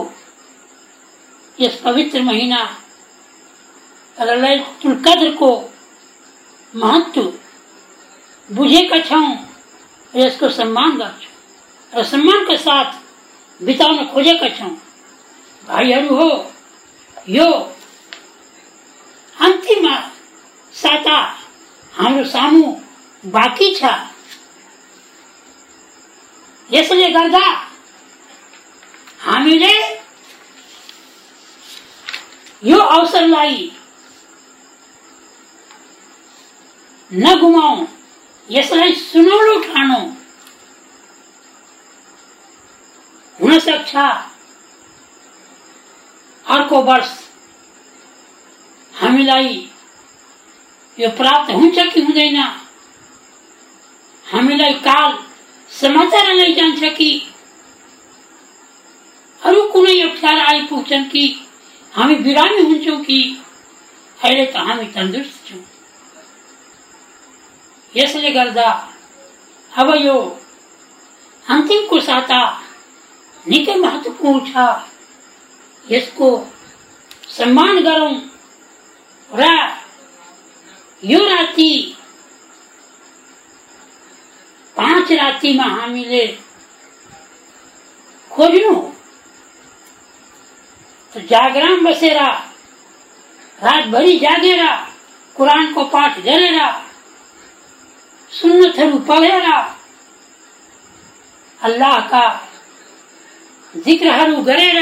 यस 1.60 1.80
पवित्र 1.86 2.22
महिना 2.22 2.64
कद्रको 4.18 5.52
महत्व 6.74 7.34
बुझेका 8.50 9.00
छौँ 9.10 9.28
र 10.14 10.20
यसको 10.20 10.50
सम्मान 10.50 10.98
गर्छौँ 10.98 12.00
र 12.00 12.04
सम्मानका 12.04 12.56
साथ 12.58 13.01
बिताउन 13.62 14.06
खोजेका 14.14 14.48
छौँ 14.58 14.70
भाइहरू 15.64 16.16
हो 16.16 16.30
यो 17.30 17.48
अन्तिम 19.38 19.86
साता 20.74 21.18
हाम्रो 21.94 22.24
सामु 22.26 22.64
बाँकी 23.24 23.74
छ। 23.76 23.92
यसले 26.70 27.10
गर्दा 27.12 27.46
हामीले 29.26 29.74
यो 32.64 32.78
अवसरलाई 32.78 33.72
नगुमाऊ 37.12 37.86
यसलाई 38.50 38.92
सुनौलो 38.96 39.60
ठानो। 39.62 40.00
हुन 43.42 43.60
सक्छ 43.60 43.96
अर्को 46.46 46.82
वर्ष 46.82 47.12
हामीलाई 48.94 49.70
यो 51.00 51.10
प्राप्त 51.10 51.52
हुन्छ 51.54 51.94
कि 51.94 52.02
हुँदैन 52.02 52.38
हामीलाई 54.26 54.74
काल। 54.74 55.18
समाचार 55.72 56.34
लैजान्छ 56.34 56.84
कि 56.84 57.10
अरू 59.42 59.62
कुनै 59.68 60.00
अप्ठ्यारा 60.02 60.44
आइपुग्छन् 60.46 61.10
कि, 61.10 61.48
हामी 61.94 62.16
बिरामी 62.16 62.62
हुन्छौँ 62.62 63.00
कि 63.04 63.44
अहिले 64.24 64.46
त 64.46 64.58
हामी 64.58 64.86
तन्दुरुस्त 64.86 65.48
छौँ 65.48 65.64
यसले 67.96 68.32
गर्दा। 68.32 68.70
अब 69.78 69.90
यो 69.96 70.18
अन्तिमको 71.46 72.00
साता 72.00 72.61
निकै 73.48 73.76
महत्त्वपूर्ण 73.76 74.40
छ 74.48 74.54
यसको 75.86 76.28
सम्मान 77.38 77.84
गरौँ 77.84 78.16
र, 79.30 79.48
यो 81.04 81.20
राति, 81.26 81.72
पाँच 84.76 85.12
रातिमा 85.12 85.64
हामीले 85.64 86.26
खोज्नु। 88.32 88.76
जागराम 91.16 91.84
भरी 91.84 92.10
रातभरि 93.60 94.18
कुरान 95.36 95.74
को 95.74 95.84
पाठ 95.86 96.20
गरेर 96.20 96.60
सुन्नतहरू 98.32 98.98
पढेर 99.10 99.48
अल्लाहका 103.74 103.80
जिक्रहरू 103.80 104.42
गरेर 104.44 104.80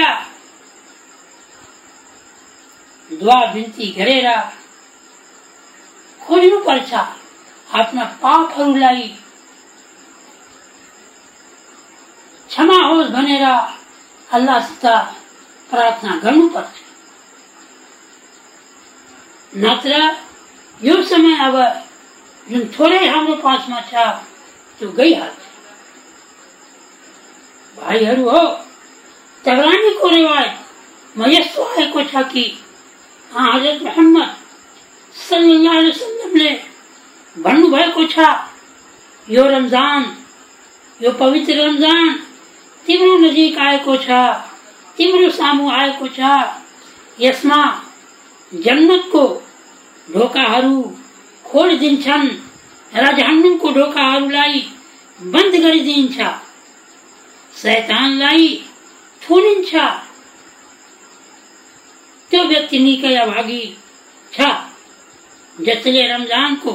दुवा 3.10 3.40
बिन्ती 3.54 3.86
गरेर 3.98 4.28
खोज्नुपर्छ 6.22 6.94
आफ्ना 7.70 8.04
पापहरूलाई 8.22 9.08
क्षमा 12.50 12.78
होस् 12.88 13.12
भनेर 13.12 13.46
अल्लाहसित 14.30 14.86
प्रार्थना 15.70 16.16
गर्नुपर्छ 16.24 16.76
नत्र, 19.54 19.94
यो 20.82 21.02
समय 21.04 21.36
अब 21.46 21.56
जुन 22.50 22.64
थोरै 22.74 23.06
हाम्रो 23.08 23.36
पासमा 23.36 23.80
छ, 23.82 23.94
त्यो 24.80 24.90
गइहाल्छ। 24.90 25.42
भाइहरू 27.78 28.30
हो 28.30 28.69
तबरानीको 29.46 30.10
रिवायतमा 30.10 31.26
यस्तो 31.28 31.64
आएको 31.66 32.04
छ 32.12 32.24
कि 32.32 32.44
हज़रत 33.32 33.82
मोहम्मद 33.84 34.30
ने 34.30 34.36
सल्लाह 35.16 35.78
वसल्लमले 35.88 36.52
भन्नुभएको 37.36 38.04
छ। 38.14 38.18
यो 39.28 39.44
रमज़ान, 39.48 40.04
यो 41.00 41.12
पवित्र 41.20 41.54
रमज़ान, 41.60 42.08
तिम्रो 42.86 43.18
नजिक 43.18 43.58
आएको 43.68 43.96
छ, 43.98 44.10
तिम्रो 44.98 45.30
सामु 45.30 45.70
आएको 45.72 46.08
छ। 46.18 46.20
यसमा 47.20 47.60
जन्नतको 48.52 49.24
ढोकाहरू 50.08 50.78
खोलिदिन्छन् 51.46 52.28
र 52.94 53.04
जहन्नुमको 53.18 53.72
ढोकाहरूलाई 53.72 54.60
बंद 55.20 55.54
गरिदिन्छ 55.64 56.18
शैतानलाई 57.54 58.48
थुनिन्छ 59.30 59.74
त्यो 62.32 62.44
व्यक्ति 62.44 62.80
निकै 62.80 63.16
अभागी 63.16 63.62
छ। 64.34 64.40
जसले 65.58 66.02
रमजानको 66.08 66.74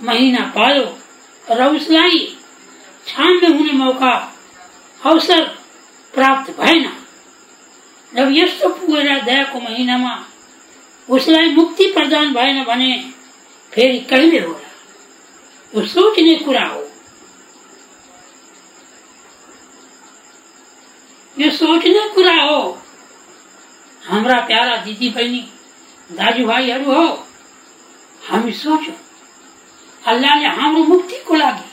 महिना 0.00 0.42
पायो 0.56 0.86
र 1.44 1.66
उसलाई 1.76 2.18
छान्ने 3.06 3.48
हुने 3.48 3.72
मौका, 3.72 4.12
अवसर 5.00 5.42
प्राप्त 6.14 6.50
भएन 6.60 6.84
जब 8.12 8.28
यस्तो 8.32 8.68
पुगेर 8.68 9.22
दयाको 9.24 9.60
महिनामा, 9.60 10.14
उसलाई 11.08 11.48
मुक्ति 11.50 11.86
प्रदान 11.92 12.32
भएन 12.34 12.64
भने 12.64 12.92
फेरि 13.72 13.98
कहिले 14.10 14.38
होला? 14.38 14.68
सोच्ने 15.72 16.34
कुरा 16.36 16.66
हो। 16.66 16.79
यो 21.40 21.50
सोच्ने 21.50 22.08
कुरा 22.14 22.34
हो। 22.42 22.60
हाम्रा 24.02 24.38
प्यारा 24.46 24.76
दिदी 24.84 25.08
बहिनी 25.10 25.40
दाजुभाइहरू 26.10 26.92
हो, 26.92 27.06
हामी 28.20 28.52
सोचौँ, 28.54 28.94
अल्लाहले 30.02 30.48
हाम्रो 30.56 30.82
मुक्तिको 30.84 31.34
लागि, 31.34 31.68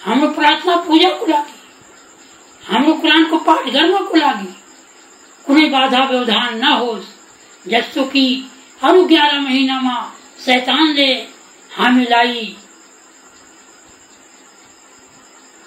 हाम्रो 0.00 0.28
प्रार्थना 0.32 0.76
पूजाको 0.86 1.26
लागि, 1.26 1.58
हाम्रो 2.62 2.94
कुरानको 2.94 3.38
पाठ 3.38 3.64
गर्नको 3.68 4.16
लागि 4.16 4.52
कुनै 5.44 5.68
बाधा 5.70 6.04
व्यवधान 6.04 6.58
नहोस्, 6.58 7.06
जस्तो 7.64 8.04
कि 8.04 8.24
अरू 8.80 9.04
ग्यारह 9.06 9.40
महिनामा 9.40 9.96
शैतानले 10.44 11.10
हामीलाई 11.70 12.56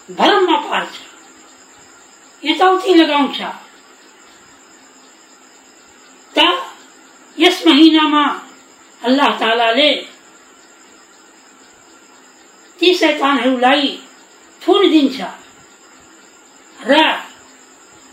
भरममा 0.09 0.57
पार्छ। 0.61 1.08
यताउति 2.43 2.93
लगाउँछ 2.95 3.41
त, 6.33 6.45
यस 7.37 7.63
महिनामा 7.67 8.23
अल्लाह 9.01 9.37
तालाले 9.39 9.91
ती 12.79 12.93
शैतानहरूलाई 12.95 13.87
दिन्छ 14.61 15.21
र 16.79 16.97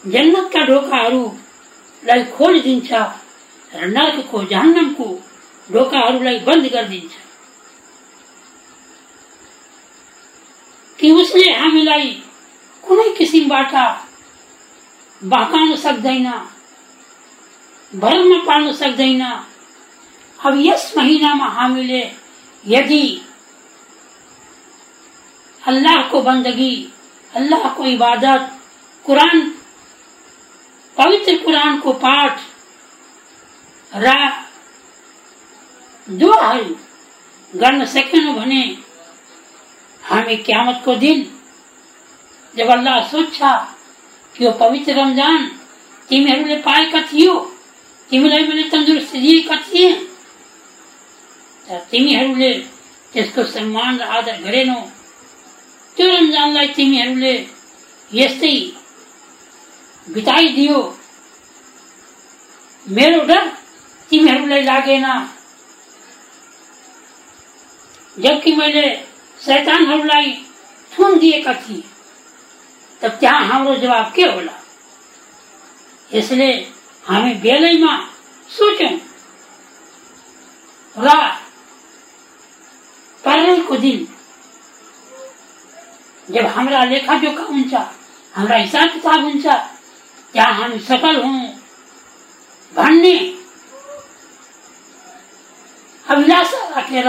जन्नतका 0.05 0.63
ढोकाहरूलाई 0.67 2.25
खोलिदिन्छ 2.37 2.93
र 3.73 3.87
नर्कको 3.89 4.43
जहन्नमको 4.53 5.07
ढोकाहरूलाई 5.71 6.39
बंद 6.47 6.67
गरिदिन्छ 6.75 7.15
कि 10.99 11.11
उसले 11.13 11.51
हामीलाई 11.53 12.11
कुनै 12.85 13.09
किसिमबाट 13.19 13.75
बहकाउन 15.23 15.77
सक्दैन 15.77 16.27
भरमा 17.93 18.39
पाल्न 18.47 18.73
सक्दैन 18.73 19.23
अब 20.39 20.55
यस 20.59 20.93
महिनामा 20.97 21.47
हामीले 21.59 22.03
यदि 22.65 23.05
अल्लाहको 25.63 26.21
बन्दगी 26.23 26.73
अल्लाहको 27.33 27.85
इबादत, 27.85 28.51
कुरान, 29.05 29.41
पवित्र 30.97 31.37
कुरानको 31.45 31.93
पाठ, 32.05 32.41
र 33.93 34.13
दुवाहरू 36.09 36.75
गर्न 37.53 37.85
सकेनौँ 37.95 38.35
भने 38.35 38.63
हामी 40.03 40.37
क्यामतको 40.47 40.95
दिन, 40.95 41.25
जब 42.55 42.71
अल्लाह 42.71 43.03
सोध्छ 43.09 43.43
यो 44.41 44.51
पवित्र 44.61 44.93
रमज़ान, 44.93 45.41
तिमीहरूले 46.09 46.57
पाएका 46.63 47.01
थियो। 47.13 47.35
तिमीलाई 48.11 48.43
मैले 48.47 48.63
तन्दुरुस्ती 48.71 49.19
दिएका 49.21 49.57
थिएँ। 49.67 49.93
तिमीहरूले 51.91 52.53
त्यसको 53.13 53.45
सम्मान 53.45 53.99
र 53.99 54.03
आदर 54.17 54.37
गरेनौ। 54.45 54.81
त्यो 55.97 56.07
रमजानलाई 56.07 56.69
तिमीहरूले 56.77 57.35
यस्तै 58.11 58.55
बिताइदियो। 60.07 60.79
मेरो 62.87 63.21
डर 63.25 63.45
तिमीहरूलाई 64.11 64.63
लागेन। 64.63 65.07
जबकि 68.17 68.53
मैले 68.57 68.87
शैतानहरूलाई 69.41 70.33
थुन 70.93 71.19
दिएका 71.19 71.55
थिएँ। 71.55 71.83
तब 73.03 73.19
त्यहाँ 73.21 73.45
हाम्रो 73.47 73.75
जवाब 73.77 74.13
के 74.15 74.23
होला? 74.25 74.53
यसले 76.11 76.51
हामी 77.05 77.35
बेलैमा 77.43 77.93
सोच्यौँ 78.51 78.95
र 80.97 81.09
पर्नेको 83.25 83.77
दिन, 83.77 84.07
जब 86.29 86.47
हाम्रा 86.47 86.85
लेखाजोखा 86.85 87.45
हुन्छ, 87.45 87.75
हमारा 88.35 88.57
हिसाब 88.57 88.89
किताब 88.93 89.25
हुन्छ 89.25 89.47
त्यहाँ 90.35 90.53
हामी 90.55 90.79
सफल 90.81 91.21
हौँ, 91.23 91.41
भन्ने। 92.73 93.17
अभिलाषा 96.07 96.61
राखेर, 96.69 97.09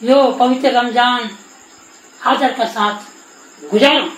यो 0.00 0.18
पवित्र 0.38 0.70
रमज़ान 0.70 1.28
आदरका 2.20 2.66
साथ 2.68 3.13
गुजारौँ। 3.70 4.08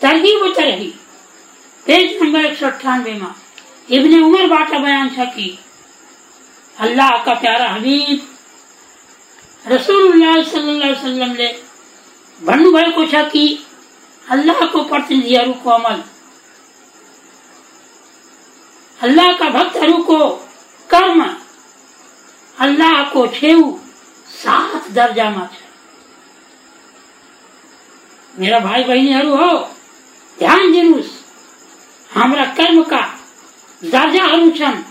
तरगिब 0.00 0.42
तरही 0.56 0.90
पेज 1.86 2.22
नंबर 2.22 2.44
एक 2.44 2.58
सौ 2.58 2.66
अट्ठानवे 2.66 3.12
में 3.14 3.34
इब्ने 3.88 4.20
उमरबाट 4.22 4.70
बयान 4.82 5.08
छ 5.10 5.28
कि 5.34 5.46
अल्लाह 6.76 7.16
का 7.24 7.34
प्यारा 7.40 7.68
हबीब 7.68 8.26
रसुल्लाह 9.64 10.42
सल्लाह 10.50 10.90
वसल्लमले 10.90 11.48
भन्नुभएको 12.40 13.06
छ 13.06 13.24
कि 13.32 13.44
अल्लाहको 14.26 14.82
प्रतिनिधिहरूको 14.84 15.70
अमल। 15.70 16.02
अल्लाहका 19.00 19.48
भक्तहरूको 19.50 20.20
कर्म। 20.90 21.20
अल्लाहको 22.56 23.26
छेउ 23.34 23.60
सात 24.32 24.90
दर्जामा 24.90 25.46
छ 25.46 25.56
मेरा 28.34 28.58
भाइ 28.58 28.84
बहिनीहरू 28.84 29.36
हो, 29.36 29.52
ध्यान 30.38 30.72
दिनुहोस् 30.72 31.12
हाम्रा 32.10 32.44
कर्मका 32.54 33.00
दर्जाहरू 33.82 34.50
छन्। 34.50 34.82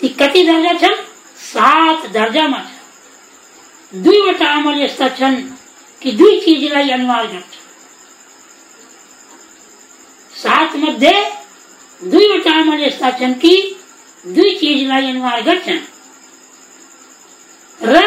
ती 0.00 0.08
कति 0.20 0.42
दर्जा 0.46 0.72
छन्? 0.78 0.96
सात 1.42 2.06
दर्जामा 2.12 2.58
छ 2.58 4.02
दुईवटा 4.02 4.48
अमल 4.52 4.82
यस्ता 4.82 5.08
छन् 5.08 5.36
कि 6.02 6.12
दुई 6.12 6.40
चिजलाई 6.40 6.90
अनिवार्य 6.90 7.28
गर्छ। 7.28 7.54
सात 10.34 10.76
मध्ये 10.76 11.14
दुईवटा 12.00 12.52
अमल 12.60 12.80
यस्ता 12.80 13.10
छन् 13.10 13.34
कि 13.34 13.54
दुई 14.24 14.50
चिजलाई 14.56 15.10
अनिवार्य 15.10 15.42
गर्छन्। 15.42 15.80
र 17.80 18.02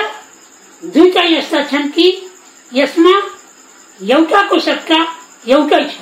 दुईवटा 0.83 1.23
यस्ता 1.23 1.63
छन् 1.71 1.89
कि 1.91 2.07
यसमा 2.71 3.13
एउटाको 3.99 4.59
सट्टा 4.59 4.99
एउटै 5.47 5.83
छ। 5.89 5.97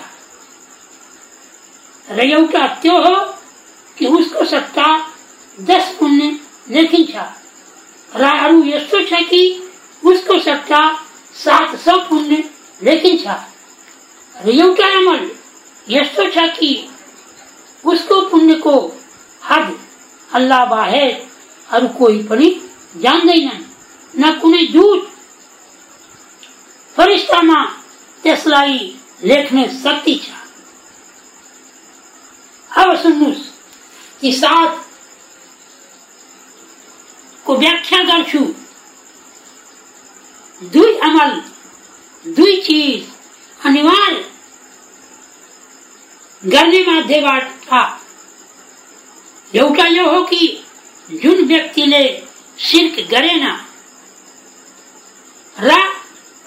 र 2.07 2.19
एउटा 2.21 2.67
त्यो 2.81 2.97
हो 3.03 3.15
कि 3.97 4.05
उसको 4.07 4.45
सत्ता 4.45 4.87
दस 5.57 5.95
पुण्य 5.99 6.29
नहीं 6.69 7.05
छ। 7.07 7.15
र 8.11 8.23
अरू 8.23 8.63
छ 9.05 9.23
कि 9.29 9.41
उसको 10.03 10.39
सत्ता 10.39 10.81
सात 11.35 11.75
सौ 11.79 11.97
पुण्य 12.09 12.43
लेखिन 12.81 13.17
छ। 13.17 13.27
र 14.35 14.47
अमल 14.97 15.29
यो 15.87 16.03
छ 16.05 16.47
कि 16.59 16.71
उसको 17.83 18.21
पुण्य 18.29 18.53
को 18.63 18.75
हद 19.41 19.77
अल्लाह 20.29 20.65
बाहे 20.65 21.07
और 21.69 21.87
कोई 21.99 22.23
पनी 22.23 22.49
जान्दैनन् 23.01 23.63
न 24.13 24.31
कुनै 24.39 24.65
दूत 24.65 25.01
फरिस्तामा 26.95 27.59
त्यसलाई 28.23 28.77
लेख्ने 29.23 29.63
शक्ति 29.73 30.15
छ। 30.15 30.27
अब 32.71 32.95
सुन्नुहोस् 33.01 33.45
कि 34.21 34.31
सात 34.31 34.71
को 37.45 37.55
व्याख्या 37.55 37.99
गर्छु 38.03 38.43
दुई 40.61 40.93
अमल, 40.99 41.31
दुई 42.25 42.55
चिज 42.61 43.01
अनिवार्य। 43.59 44.23
गर्ने 46.43 46.81
माध्यमबाट 46.85 47.45
एउटा 49.53 49.85
यो 49.87 50.09
हो 50.11 50.21
कि 50.23 50.41
जुन 51.09 51.45
व्यक्तिले 52.59 52.65
सिर्क 52.65 52.99
गरेन 53.11 53.45
र 55.57 55.75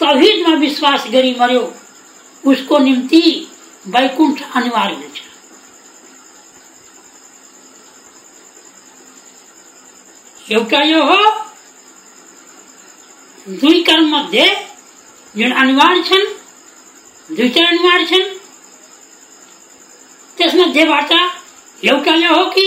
तौहिदमा 0.01 0.55
विश्वास 0.55 1.07
गरी 1.13 1.35
मर्यो, 1.41 1.63
उसको 2.45 2.79
निम्ति 2.79 3.23
वैकुण्ठ 3.87 4.43
अनिवार्य 4.57 4.95
हुन्छ 4.95 5.21
एउटा 10.53 10.83
यो 10.83 11.03
हो? 11.03 11.21
दुई 13.61 13.83
कर्म 13.83 14.09
मध्ये 14.15 14.47
जुन 15.37 15.53
अनिवार्य 15.53 16.03
छन् 16.03 16.27
दुईटा 17.37 17.67
अनिवार्य 17.69 18.07
छन् 18.07 18.29
त्यसमध्येबाट 20.39 21.13
एउटा 21.83 22.15
यो 22.15 22.35
हो 22.35 22.45
कि 22.51 22.67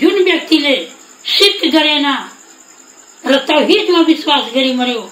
जुन 0.00 0.22
व्यक्तिले 0.24 0.76
सिक 1.24 1.60
गरेन 1.72 2.06
र 3.26 3.36
तौहिदमा 3.36 4.00
विश्वास 4.00 4.50
गरी 4.54 4.72
मर्यो 4.74 5.10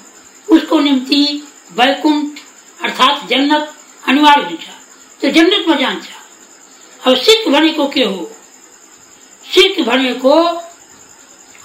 उसको 0.48 0.80
निम्ति 0.80 1.42
वैकुण्ठ 1.72 2.38
अर्थात् 2.84 3.28
जन्नत 3.28 3.74
अनिवार्य 4.08 4.44
हुन्छ 4.44 4.66
त्यो 5.20 5.30
जन्नतमा 5.30 5.76
जान्छ 5.76 6.08
अब 7.06 7.16
सिख 7.16 7.48
भनेको 7.48 7.88
के 7.88 8.04
हो? 8.04 8.30
सिख 9.54 9.80
भनेको 9.86 10.34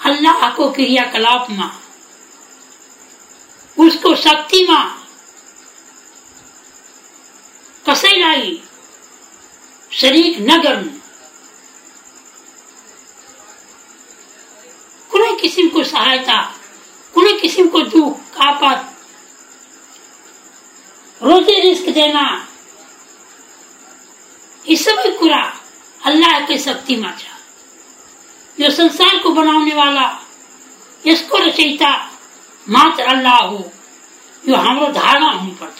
अल्लाहको 0.05 0.69
क्रियाकलापमा 0.69 1.67
उसको 3.77 4.15
शक्ति 4.15 4.65
माँ। 4.69 4.85
शक्तिमा 4.85 5.03
कसैलाई 7.89 8.61
शरीक 9.91 10.37
नगर्नु 10.39 10.96
कुनै 15.17 15.33
किसिमको 15.41 15.83
सहायता, 15.83 16.37
कुनै 17.13 17.33
किसिमको 17.41 17.79
दुख 17.89 18.37
आपत 18.47 18.79
रोजी 21.21 21.55
रिस्क 21.61 21.87
देना, 21.89 22.25
यी 24.65 24.75
सबै 24.77 25.09
कुरा। 25.19 25.43
अल्लाहकै 26.01 26.57
शक्तिमा 26.65 27.09
छ 27.19 27.23
यो 28.57 28.69
संसारको 28.71 29.29
बनाउने 29.39 29.73
वाला 29.73 30.05
यसको 31.05 31.37
रचयिता 31.45 31.91
मात्र 32.67 33.03
अल्लाह 33.13 33.39
हो 33.49 33.59
यो 34.43 34.55
हाम्रो 34.65 34.87
धारणा 34.99 35.29
हुनुपर्छ 35.31 35.79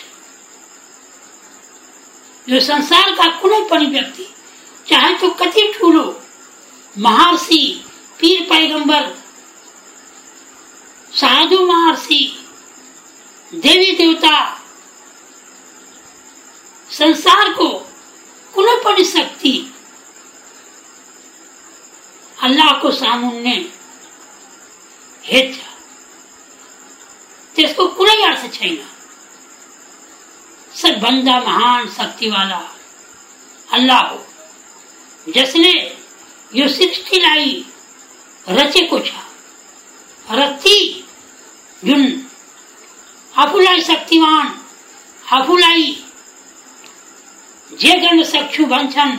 यो 2.48 2.60
संसारका 2.72 3.26
कुनै 3.42 3.62
पनि 3.70 3.88
व्यक्ति, 3.94 4.26
चाहे 4.88 5.14
त्यो 5.14 5.30
कति 5.40 5.64
ठुलो, 5.78 6.06
महर्षि, 6.96 7.64
पीर 8.20 8.38
पैगंबर 8.50 9.04
साधु 11.18 11.60
महर्षि, 11.66 12.22
देवी 13.52 13.92
देवता 13.98 14.36
संसारको 16.90 17.68
कुनै 18.54 18.76
पनि 18.84 19.04
शक्ति। 19.06 19.54
अल्लाहको 22.38 22.92
सामुन्ने 22.92 23.56
हेर्छ 25.24 25.58
त्यसको 27.56 27.88
कुनै 27.98 28.22
अर्थ 28.24 28.54
छैन। 28.54 28.78
सबभन्दा 30.76 31.40
महान 31.40 31.88
शक्ति 31.90 32.30
वाला 32.30 32.62
अल्लाह 33.70 34.02
हो 34.02 35.32
जिसने 35.34 35.74
यो 36.52 36.68
सृष्टिलाई 36.70 37.66
रचेको 38.48 39.00
छ 39.00 39.12
र 40.28 40.46
ती 40.64 40.97
जुन 41.86 42.04
आफूलाई 43.34 43.82
शक्तिमान 43.82 44.48
आफूलाई 45.24 45.84
जे 47.72 47.94
गर्न 48.00 48.24
सक्छु 48.24 48.66
भन्छन्, 48.66 49.18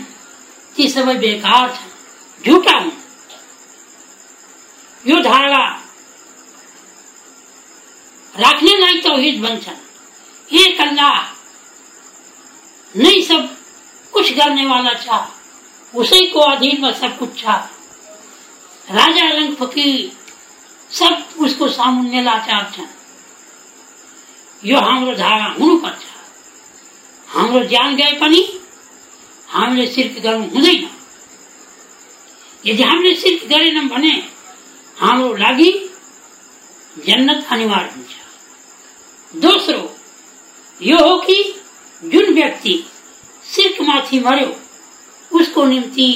ती 0.76 0.88
सबै 0.88 1.14
बेकार 1.14 1.68
छन्, 1.68 1.92
झुटा 2.44 2.76
हुन्। 2.78 2.96
यो 5.04 5.20
धारणा 5.22 5.64
राख्नेलाई 8.34 9.00
तौहिद 9.00 9.40
भन्छन्। 9.42 9.80
एक 10.58 10.80
अल्लाह 10.80 11.16
नै 12.94 13.20
सब 13.22 13.42
कुछ 14.12 14.32
गर्ने 14.34 14.66
वाला 14.66 14.94
छ 14.94 15.06
उसैको 15.94 16.40
अधीनमा 16.42 16.90
सब 16.92 17.18
कुछ 17.18 17.30
छ। 17.40 17.44
राजा 18.88 19.28
रंग 19.30 19.54
फकीर 19.56 20.17
सब 20.90 21.40
उसको 21.40 21.68
सामुन्ने 21.68 22.22
लाचार 22.22 22.70
छन्। 22.76 22.86
यो 24.64 24.80
हाम्रो 24.80 25.14
धारणा 25.14 25.48
हुनुपर्छ। 25.60 26.04
हाम्रो 27.28 27.64
ज्यान 27.64 27.96
गए 27.96 28.12
पनि 28.12 28.60
हामीले 29.48 29.86
सिर्क 29.86 30.22
गर्नु 30.22 30.44
हुँदैन। 30.44 30.88
यदि 32.66 32.82
हामीले 32.82 33.14
सिर्क 33.14 33.44
गरेनौँ 33.48 33.84
भने 33.88 34.12
हाम्रो 34.96 35.34
लागि 35.36 35.70
जन्नत 37.06 37.46
अनिवार्य 37.50 37.90
हुन्छ। 37.96 38.12
दोस्रो 39.42 39.96
यो 40.82 40.98
हो 40.98 41.16
कि 41.16 41.36
जुन 42.04 42.34
व्यक्ति 42.34 42.84
सिर्कमाथि 43.44 44.20
मर्यो 44.20 44.60
उसको 45.38 45.64
निम्ति 45.64 46.08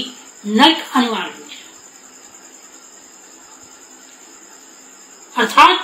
नर्क 0.46 0.84
अनिवार्य 0.94 1.41
अर्थात् 5.36 5.80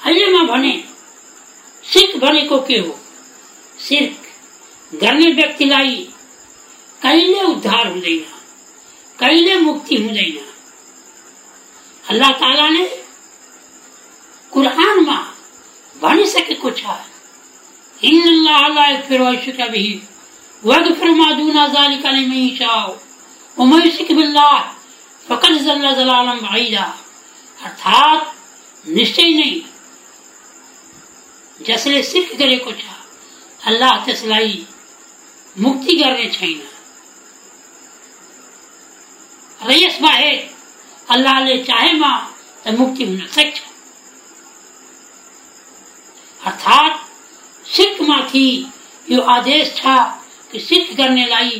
अहिले 0.00 0.26
म 0.32 0.46
भने 0.46 0.72
सिर्क 1.84 2.16
भनेको 2.22 2.58
के 2.68 2.78
हो 2.78 2.98
सिर्क 3.78 4.96
गर्ने 5.02 5.30
व्यक्तिलाई 5.32 5.96
कहिले 7.02 7.42
उद्धार 7.42 7.86
हुँदैन 7.86 8.24
कहिले 9.18 9.58
मुक्ति 9.60 9.96
हुँदैन 10.02 10.38
अल्लाह 12.04 12.32
तालाले 12.42 12.84
कुरानमा 14.52 15.18
भनिसकेको 16.02 16.70
छ 16.70 16.98
अर्थात् 27.66 28.88
निश्चय 28.88 29.30
नै 29.38 29.50
जसले 31.60 32.02
सिर्क 32.02 32.34
गरेको 32.40 32.72
छ 32.72 32.98
अल्लाह 33.60 34.04
त्यसलाई 34.04 34.52
मुक्ति 35.56 35.94
गर्ने 36.02 36.28
छैन 36.34 36.60
र 39.60 39.72
यस 39.72 39.98
बाहेक 40.02 40.50
अल्लाहले 41.08 41.56
चाहेमा 41.64 42.12
त 42.64 42.74
मुक्ति 42.78 43.04
हुन 43.04 43.26
सक्छ 43.36 43.60
अर्थात् 46.40 47.04
सिर्कमाथि 47.66 48.46
यो 49.06 49.20
आदेश 49.36 49.74
छ 49.76 49.98
कि 50.52 50.60
सिर्क 50.60 50.96
गर्नेलाई 50.98 51.50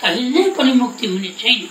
कहिल्यै 0.00 0.48
पनि 0.56 0.72
मुक्ति 0.74 1.06
हुने 1.06 1.34
छैन 1.38 1.68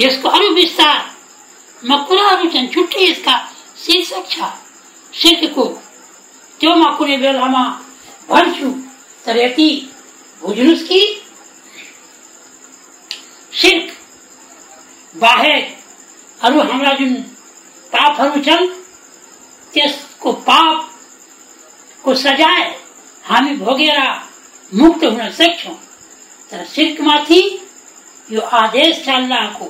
यसको 0.00 0.28
अरू 0.28 0.48
विस्तारमा 0.54 1.96
कुराहरू 2.08 2.50
छन् 2.50 2.68
छुट्टै 2.74 3.04
यसका 3.04 3.34
शीर्षक 3.84 4.24
छ 4.30 4.50
सिर्कको 5.12 5.64
त्यो 6.60 6.74
म 6.74 6.82
कुनै 6.98 7.16
बेलामा 7.16 7.64
भन्छु 8.28 8.68
तर 9.24 9.36
यति 9.36 9.70
बुझ्नुहोस् 10.42 10.86
कि। 10.88 11.00
सिर्क 13.52 13.88
बाहेक 15.14 15.76
अरू 16.40 16.60
हाम्रा 16.62 16.92
जुन 16.94 17.14
पापहरू 17.92 18.42
छन् 18.42 18.66
त्यसको 19.74 20.32
पापको 20.48 22.14
सजाय 22.14 22.62
हामी 23.24 23.56
भोगेर 23.56 23.98
मुक्त 24.72 25.04
हुन 25.04 25.30
सक्छौँ 25.32 25.74
तर 26.52 26.64
सिर्कमाथि 26.66 27.40
यो 28.28 28.40
आदेश 28.58 29.04
छ 29.04 29.08
अल्लाहको 29.10 29.66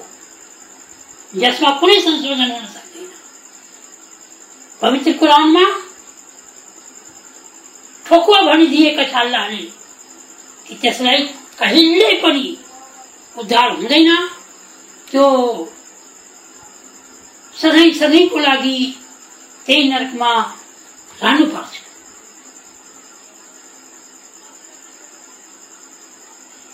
कुनै 1.33 1.99
संशोधन 2.01 2.51
हुन 2.51 2.67
सक्दैन 2.67 3.11
पवित्र 4.81 5.13
कुरानमा 5.13 5.65
ठोकुवा 8.07 8.41
भनिदिएका 8.43 9.05
छ 9.05 9.15
अल्लाहले 9.17 9.63
कि 10.67 10.75
त्यसलाई 10.83 11.23
कहिल्यै 11.59 12.15
पनि 12.23 12.47
उद्धार 13.37 13.71
हुँदैन 13.71 14.11
त्यो 15.09 15.27
सधैँ 17.55 17.93
सधैँको 17.93 18.39
लागि 18.39 18.77
त्यही 19.67 19.89
नरकमा 19.89 20.33
रहनुपर्छ 21.19 21.75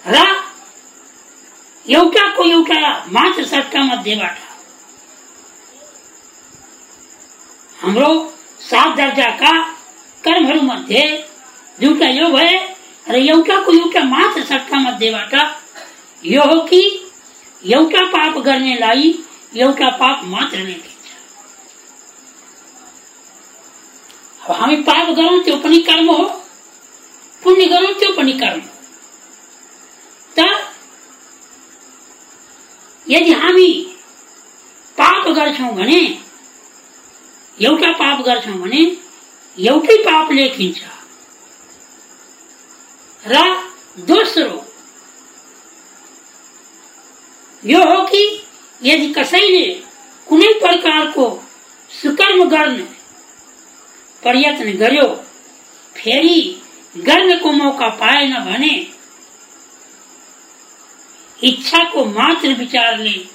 र 0.05 0.25
एउटाको 1.87 2.45
एउटा 2.47 2.81
मात्र 3.11 3.45
सट्टा 3.47 3.83
मध्येबाट 3.85 4.46
हाम्रो 7.87 8.13
सात 8.61 8.97
दर्जाका 8.97 9.51
कर्महरू 10.25 10.61
मध्ये 10.61 11.03
दुईटा 11.81 12.09
यो 12.11 12.29
भए 12.29 12.55
र 13.07 13.15
एउटाको 13.15 13.73
एउटा 13.73 14.03
मात्र 14.05 14.43
सट्टा 14.45 14.79
मध्येबाट 14.79 15.35
यो 16.23 16.43
हो 16.51 16.59
कि 16.67 16.81
एउटा 17.63 18.03
पाप 18.15 18.39
गर्नेलाई 18.47 19.13
एउटा 19.55 19.89
पाप 20.03 20.25
मात्र 20.33 20.59
लेखिन्छ 20.59 21.15
अब 24.43 24.55
हामी 24.57 24.77
पाप 24.91 25.15
गरौँ 25.21 25.39
त्यो 25.45 25.57
पनि 25.63 25.79
कर्म 25.87 26.11
हो, 26.11 26.25
पुण्य 27.43 27.65
गरौँ 27.69 27.95
त्यो 28.01 28.13
पनि 28.19 28.33
कर्म 28.43 28.61
हो। 28.61 28.71
त 30.37 30.51
यदि 33.07 33.33
हामी 33.41 33.73
पाप 34.99 35.29
गर्छौँ 35.39 35.75
भने 35.75 36.05
एउटा 37.63 37.93
पाप 37.93 38.21
गर्छौँ 38.21 38.55
भने 38.55 38.97
एउटै 39.59 39.97
पाप 39.97 40.33
लेखिन्छ 40.33 40.81
र, 43.27 43.63
दोस्रो. 43.99 44.67
यो 47.65 47.79
हो 47.79 48.05
कि, 48.07 48.43
यदि 48.83 49.13
कसैले 49.13 49.65
कुनै 50.27 50.53
प्रकारको 50.53 51.49
सुकर्म 52.03 52.45
गर्ने, 52.45 52.83
प्रयत्न 54.23 54.73
गर्यो, 54.73 55.09
फेरि 55.97 56.63
गर्नको 56.97 57.53
मौका 57.53 57.89
पाएन 57.89 58.35
भने, 58.35 58.93
इच्छाको 61.43 62.05
मात्र 62.05 62.49
विचारले 62.49 63.29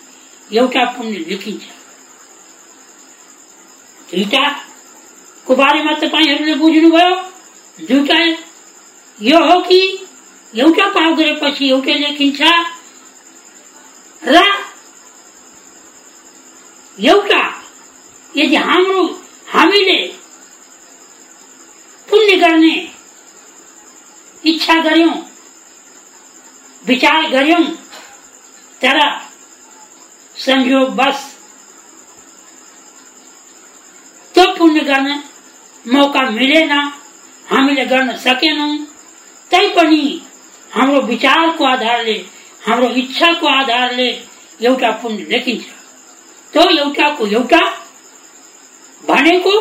एउटा 0.54 0.86
पुण्य 0.86 1.18
लेखिन्छ। 1.18 1.64
दुईटाको 4.12 5.56
बारेमा 5.56 5.94
तपाईँहरूले 6.00 6.56
बुझ्नुभयो 6.62 7.16
दुईटा 7.88 8.18
यो 9.20 9.40
हो 9.48 9.60
कि 9.62 9.80
एउटा 10.54 10.86
पाप 10.96 11.14
गरेपछि 11.18 11.70
एउटै 11.70 11.94
लेखिन्छ। 12.00 12.42
र 14.24 14.38
एउटा 16.98 17.44
यदि 18.36 18.56
हाम्रो 18.56 19.02
हामीले 19.54 20.00
पुण्य 22.08 22.36
गर्ने 22.38 22.76
इच्छा 24.44 24.76
गर्यौँ 24.84 25.16
विचार 26.84 27.30
गर्यौँ 27.30 27.66
तर 28.82 29.00
संयोगवश 30.36 31.20
त्यो 34.42 34.54
पुण्य 34.58 34.82
गर्ने 34.82 35.16
मौका 35.86 36.22
मिलेन 36.30 36.72
हामीले 37.46 37.84
गर्न 37.86 38.16
सकेनौँ। 38.18 38.78
तैपनि 39.52 40.02
हाम्रो 40.72 41.02
विचारको 41.10 41.66
आधारले 41.66 42.16
हाम्रो 42.66 42.90
इच्छाको 43.02 43.48
आधारले 43.48 44.08
एउटा 44.62 44.92
पुण्य 45.02 45.26
लेखिन्छ 45.32 45.64
त्यो 46.54 46.64
एउटाको 46.78 47.28
एउटा 47.28 47.62
भनेको 49.04 49.54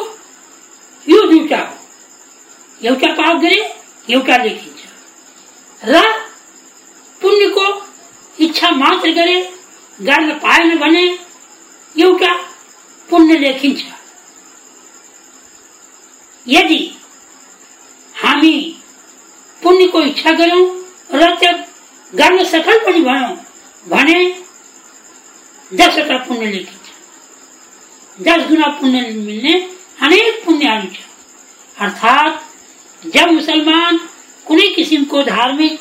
यो 1.07 1.20
दुईटा 1.31 1.61
हो 1.61 2.89
एउटा 2.89 3.12
पाप 3.20 3.37
गरे 3.45 3.61
एउटा 4.09 4.37
लेखिन्छ 4.45 4.81
र 5.83 6.03
पुण्यको 7.20 7.68
इच्छा 8.39 8.70
मात्र 8.83 9.11
गरे 9.20 9.39
गर्न 9.99 10.33
पाएन 10.45 10.78
भने 10.78 11.07
एउटा 11.95 12.33
पुण्य 13.09 13.39
लेखिन्छ 13.39 13.99
यदि 16.47 16.80
हामी 18.14 18.55
पुण्यको 19.62 20.01
इच्छा 20.03 20.32
गऱ्यौँ 20.32 20.66
र 21.12 21.34
त्यो 21.41 21.53
गर्न 22.12 22.45
सफल 22.45 22.78
पनि 22.86 23.01
भयौँ 23.01 23.34
भने 23.86 24.18
दसवटा 25.72 26.16
पुण्य 26.26 26.47
लेखिन्छ। 26.47 26.86
दस 28.18 28.49
गुना 28.49 28.68
पुण्य 28.80 29.01
मिल्ने 29.26 29.55
अनेक 30.03 30.45
पुण्यहरू 30.45 30.88
छ 30.95 30.99
अर्थात् 31.76 33.09
जब 33.14 33.30
मुसलमान 33.32 33.99
कुनै 34.47 34.66
किसिमको 34.74 35.22
धार्मिक 35.22 35.78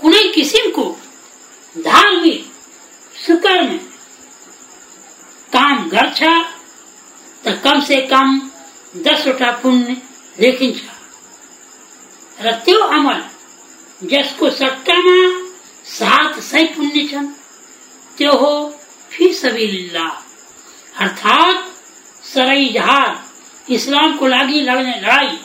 कुनै 0.00 0.22
किसिमको 0.34 0.84
धार्मिक 1.76 2.44
सुकर्म 3.26 3.78
काम 5.52 5.88
गर्छ 5.88 6.20
त 7.44 7.60
कम 7.64 7.80
से 7.88 8.00
कम 8.12 8.28
दसवटा 9.04 9.50
पुण्य 9.62 9.96
लेखिन्छ 10.38 10.80
र 12.38 12.52
त्यो 12.64 12.78
अमल 12.96 13.20
जसको 14.02 14.50
सट्टामा 14.50 15.18
सात 15.86 16.38
सय 16.42 16.64
पुण्य 16.76 17.06
छन्। 17.10 17.26
त्यो 18.18 18.32
हो 18.40 18.52
फ़ी 19.10 19.32
सबिलिल्लाह 19.34 21.02
अर्थात् 21.04 21.60
सराई 22.24 22.68
जहाज़ 22.74 23.72
इस्लामको 23.74 24.26
लागि 24.26 24.60
लड्ने 24.60 24.94
लडाई। 25.00 25.38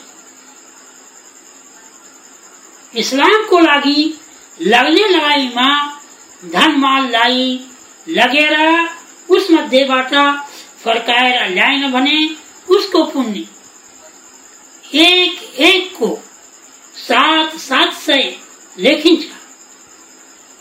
इस्लामको 2.94 3.60
लागि 3.60 4.02
लग्ने 4.60 5.08
लडाईँमा 5.08 5.70
धन 6.44 6.80
माललाई 6.80 7.48
लगेर 8.08 8.56
उस 9.30 9.52
मध्येबाट 9.52 10.14
फर्काएर 10.84 11.38
ल्याएन 11.50 11.92
भने 11.92 12.18
उसको 12.68 13.04
पुण्य। 13.12 13.46
एक 14.84 15.34
एक 15.68 15.96
को 15.98 16.10
सात 16.96 17.56
सात 17.60 17.94
सय 17.96 18.36
लेखिन्छ 18.78 19.24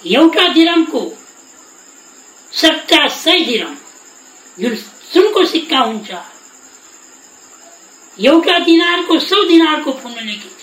एउटा 0.02 0.46
दिरमको 0.54 1.02
सट्टा 2.52 3.06
सय 3.14 3.38
दिरम। 3.44 3.74
जुन 4.58 4.74
सुनको 5.12 5.44
सिक्का 5.44 5.78
हुन्छ 5.80 6.10
एउटा 8.18 8.58
दिनारको 8.58 9.18
सौ 9.20 9.42
दिनारको 9.44 9.92
पुण्य 9.92 10.20
लेखिन्छ 10.22 10.62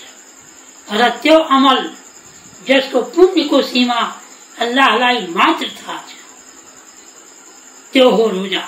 र 0.88 1.08
त्यो 1.22 1.38
अमल 1.56 1.80
जसको 2.66 2.98
पुण्यको 3.14 3.58
सीमा 3.62 4.00
अल्लाहलाई 4.56 5.26
मात्र 5.36 5.66
थाहा 5.78 5.98
छ 6.08 6.11
त्यो 7.92 8.08
हो 8.10 8.28
रोजा। 8.30 8.62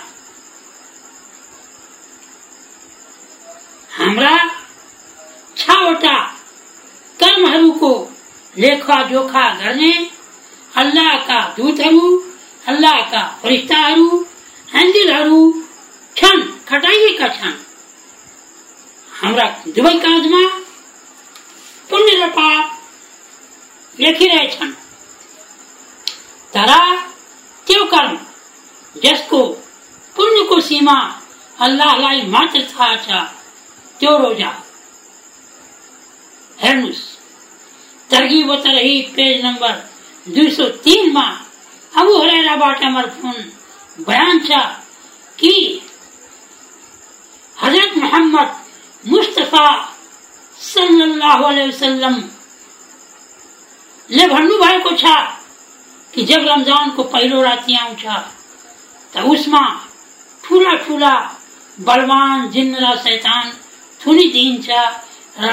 हाम्रा 3.90 4.34
छवटा 5.56 6.16
कर्महरूको 7.18 7.92
लेखाजोखा 8.54 9.44
गर्ने 9.60 9.92
अल्लाहका 10.72 11.38
दूतहरू, 11.56 12.06
अल्लाहका 12.68 13.22
फरिस्ताहरू 13.42 14.08
एन्जिलहरू 14.80 15.40
खटाइएका 16.68 17.28
छन्। 17.36 17.56
हाम्रा 19.12 19.46
दुवै 19.76 19.94
काँधमा 20.04 20.42
पुण्य 21.90 22.12
र 22.20 22.28
पाप 22.36 22.64
लेखिरहेछन्। 23.98 24.72
तर 26.52 26.70
त्यो 27.66 27.84
कर्म 27.86 28.16
जसको 29.02 29.42
पुण्यको 30.16 30.60
सीमा 30.68 30.98
अल्लाहलाई 31.58 32.22
मात्र 32.34 32.62
थाहा 32.70 32.96
छ 33.06 33.24
त्यो 34.00 34.16
रोजा। 34.18 34.52
हेर्नुहोस् 36.58 37.02
तरगिब 38.10 38.54
तरही 38.64 39.00
पेज 39.16 39.44
नम्बर 39.44 39.72
दुई 40.26 40.50
सौ 40.56 40.68
तीन 40.84 41.12
में 41.14 41.32
अबू 41.92 42.20
हरेरा 42.20 42.56
बाटा 42.56 42.88
मरफून 42.90 43.34
बयान 43.98 44.38
था 44.46 44.62
कि 45.38 45.54
हज़रत 47.56 47.96
मोहम्मद 47.98 48.54
मुस्तफ़ा 49.04 49.66
सल्लल्लाहु 50.58 51.44
अलैहि 51.44 51.68
वसल्लम 51.68 52.22
ले 54.10 54.26
भन्नु 54.28 54.56
भएको 54.58 54.90
छ 55.02 55.16
कि 56.14 56.24
जब 56.24 56.46
रमजानको 56.48 57.02
पहिलो 57.14 57.42
राति 57.42 57.76
आउँछ 57.76 58.06
त 59.14 59.24
उसमा 59.32 59.62
ठुला 60.44 60.74
ठुला 60.84 61.14
बलवान 61.78 62.48
जिन्न 62.50 62.74
र 62.84 62.94
शैतान 63.04 63.44
थुनिदिन्छ 64.00 64.68
र 65.38 65.48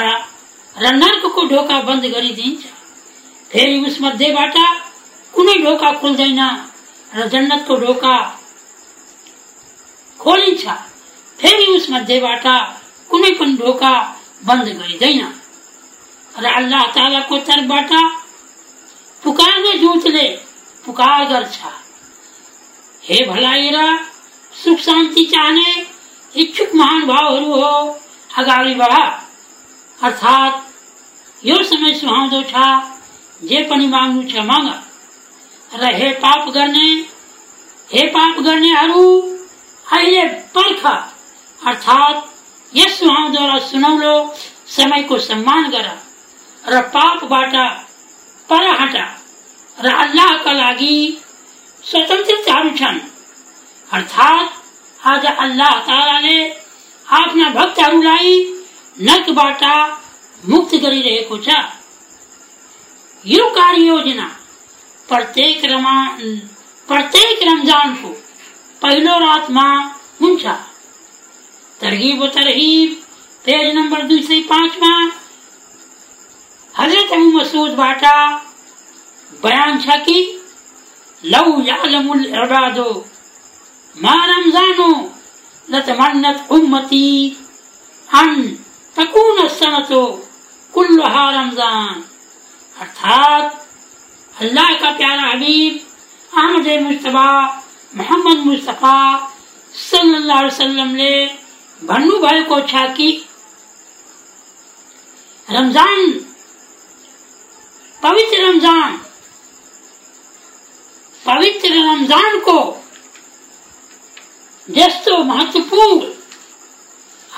र 0.75 0.85
नर्कको 0.95 1.41
ढोका 1.51 1.77
बंद 1.87 2.05
गरिदिन्छ 2.13 2.63
फेरि 3.51 3.77
उसमध्येबाट 3.87 4.55
कुनै 5.33 5.57
ढोका 5.63 5.91
खुल्दैन 6.01 6.41
र 7.11 7.27
जन्नतको 7.33 7.75
ढोका 7.83 8.15
खोलिन्छ 10.19 10.63
फेरि 11.39 11.65
उसमध्येबाट 11.75 12.45
कुनै 13.09 13.31
पनि 13.39 13.53
ढोका 13.61 13.93
बंद 14.45 14.67
गरिँदैन 14.79 15.21
र 16.35 16.45
अल्लाह 16.51 16.83
तालाको 16.97 17.37
तर्फबाट 17.47 17.91
पुकार्ने 19.23 19.73
दूतले 19.81 20.27
पुकार 20.85 21.25
गर्छ 21.29 21.57
हे 23.03 23.25
भलाइ 23.25 23.71
र 23.73 23.97
सुख 24.63 24.77
शान्ति 24.77 25.23
चाहने 25.23 25.87
इच्छुक 26.35 26.75
महान 26.75 27.05
भावहरू 27.05 27.45
हो। 27.45 27.99
अगाडि 28.37 28.75
बढ। 28.75 28.91
अर्थात्, 30.03 30.75
यो 31.45 31.63
समय 31.63 31.93
सुहाउँदो 31.93 32.41
छ 32.41 32.53
जे 33.47 33.63
पनि 33.63 33.87
माग्नु 33.87 34.23
छ 34.23 34.35
माग। 34.35 34.83
र 35.75 35.95
हे 35.95 36.11
पाप 36.11 36.49
गर्ने, 36.49 37.05
हे 37.93 38.07
पाप 38.07 38.39
गर्नेहरू, 38.39 39.37
अहिले 39.91 40.25
पर्ख 40.25 40.85
अर्थात्, 41.67 42.29
यस 42.77 42.99
सुहाउँदो 42.99 43.55
र 43.55 43.59
सुनौलो, 43.59 44.35
समयको 44.67 45.17
सम्मान 45.19 45.69
गर। 45.69 45.97
र 46.67 46.81
पापबाट 46.81 47.55
पर 48.49 48.81
हट। 48.81 48.95
र 49.85 49.89
अल्लाहका 49.89 50.51
लागि 50.51 51.21
स्वतन्त्रताहरू 51.89 52.69
छन् 52.77 52.99
अर्थात् 53.89 54.49
आज 55.01 55.25
अल्लाह 55.25 55.79
तालाले 55.87 56.37
आफ्ना 57.07 57.49
भक्तहरूलाई 57.55 58.33
नर्कबाट 58.97 59.63
मुक्त 60.43 60.75
गरिरहेको 60.83 61.37
छ 61.47 61.55
यो 63.25 63.47
कार्य 63.55 63.81
योजना 63.85 64.27
प्रत्येक 65.09 65.65
रमा, 65.71 65.95
प्रत्येक 66.89 67.43
रमजानको 67.47 68.09
पहिलो 68.81 69.17
रातमा 69.19 69.67
हुन्छ 70.21 70.45
तरगिब 71.79 72.25
तरहिब, 72.35 72.93
पेज 73.45 73.75
नम्बर 73.75 74.01
दुई 74.09 74.21
सय 74.23 74.41
पाँचमा 74.49 74.93
हज़रत 76.75 77.13
अबु 77.13 77.31
मसुदबाट 77.37 78.05
बयान 79.43 79.79
छ 79.79 79.99
लौ 81.23 81.45
यालमुल 81.61 82.25
इबादो 82.25 82.89
मा 83.95 84.13
रमजानो 84.25 84.89
लतमन्नत 85.67 86.51
उम्मती। 86.51 87.07
अन 88.09 88.31
तकून 88.95 89.47
सनतो 89.49 90.01
कुल्लहा 90.73 91.29
रमज़ान। 91.31 92.03
अर्थात 92.75 93.45
अल्लाह 94.35 94.73
का 94.81 94.89
प्यारा 94.97 95.29
हबीब, 95.31 95.79
अहमद 96.31 96.67
मुस्तफ़ा, 96.81 97.29
मोहम्मद 97.93 98.45
मुस्तफ़ा 98.45 98.97
सल्लल्लाहु 99.73 100.39
अलैहि 100.39 100.47
वसल्लमले 100.47 101.13
भन्नुभएको 101.81 102.59
छ 102.61 102.87
कि। 102.97 103.09
रमज़ान, 105.47 106.11
पवित्र 108.01 108.43
रमज़ान 108.43 109.00
पवित्र 111.31 111.73
रमज़ान 111.73 112.39
को 112.39 112.59
जस्तो 114.67 115.17
महत्वपूर्ण 115.23 116.09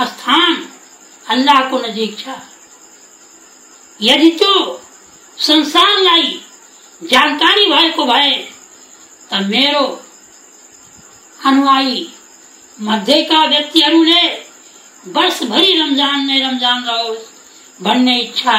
स्थान 0.08 0.56
अल्लाहको 1.26 1.80
नजिक 1.80 2.18
छ। 2.20 2.36
यदि 4.00 4.30
तो 4.42 4.54
संसार 5.38 5.64
संसारलाई 5.64 6.40
जानकारी 7.02 7.66
भएको 7.68 8.06
भए 8.06 8.36
त 9.30 9.42
मेरो 9.48 9.86
अनुयायी 11.40 12.08
मध्येका 12.80 13.44
व्यक्तिहरूले 13.46 14.24
वर्षभरि 15.06 15.74
रमज़ान 15.80 16.26
नै 16.26 16.40
रमज़ान 16.40 16.84
रहोस् 16.86 17.32
भन्ने 17.80 18.20
इच्छा 18.22 18.58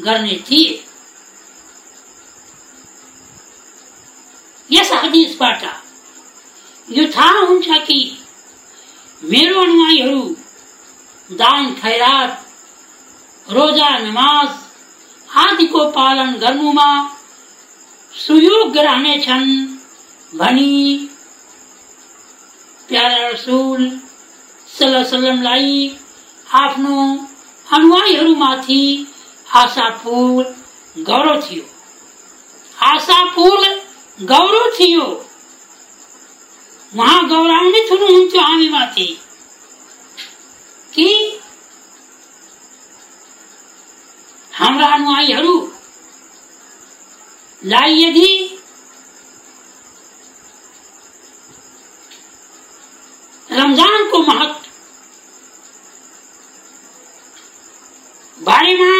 गर्ने 0.00 0.36
थिए 0.50 0.83
यस 4.70 4.92
हदिसबाट 4.92 5.62
यो 6.88 7.04
थाहा 7.16 7.40
हुन्छ 7.40 7.68
कि 7.86 8.00
मेरो 9.22 9.60
अनुयायीहरू 9.60 10.22
दान 11.30 11.74
खैरात, 11.74 12.32
रोजा 13.46 13.88
नमाज़, 13.98 14.54
आदिको 15.28 15.84
पालन 15.90 16.32
गर्नुमा 16.38 16.90
सुयोग्य 18.14 18.82
रहनेछन् 18.82 19.50
भनी 20.32 20.74
प्यारा 22.88 23.28
रसुल 23.28 23.82
सल्लाहलाई 24.68 25.98
आफ्नो 26.54 26.96
अनुयायीहरूमाथि 27.66 28.82
आशापूर्ण 29.54 31.02
गौरव 31.04 31.40
थियो। 31.42 31.64
आशापूर्ण 32.78 33.64
गौरव 34.18 34.66
थियो। 34.78 35.04
उहाँ 36.92 37.20
गौरवान्वित 37.28 37.90
हुनुहुन्थ्यो 37.92 38.40
हामीमाथि 38.40 39.06
कि 40.92 41.06
हाम्रा 44.52 44.88
अनुयायीहरूलाई 44.94 45.62
यदि 48.02 48.28
रमजानको 53.48 54.18
महत्व 54.18 54.62
बारेमा 58.38 58.92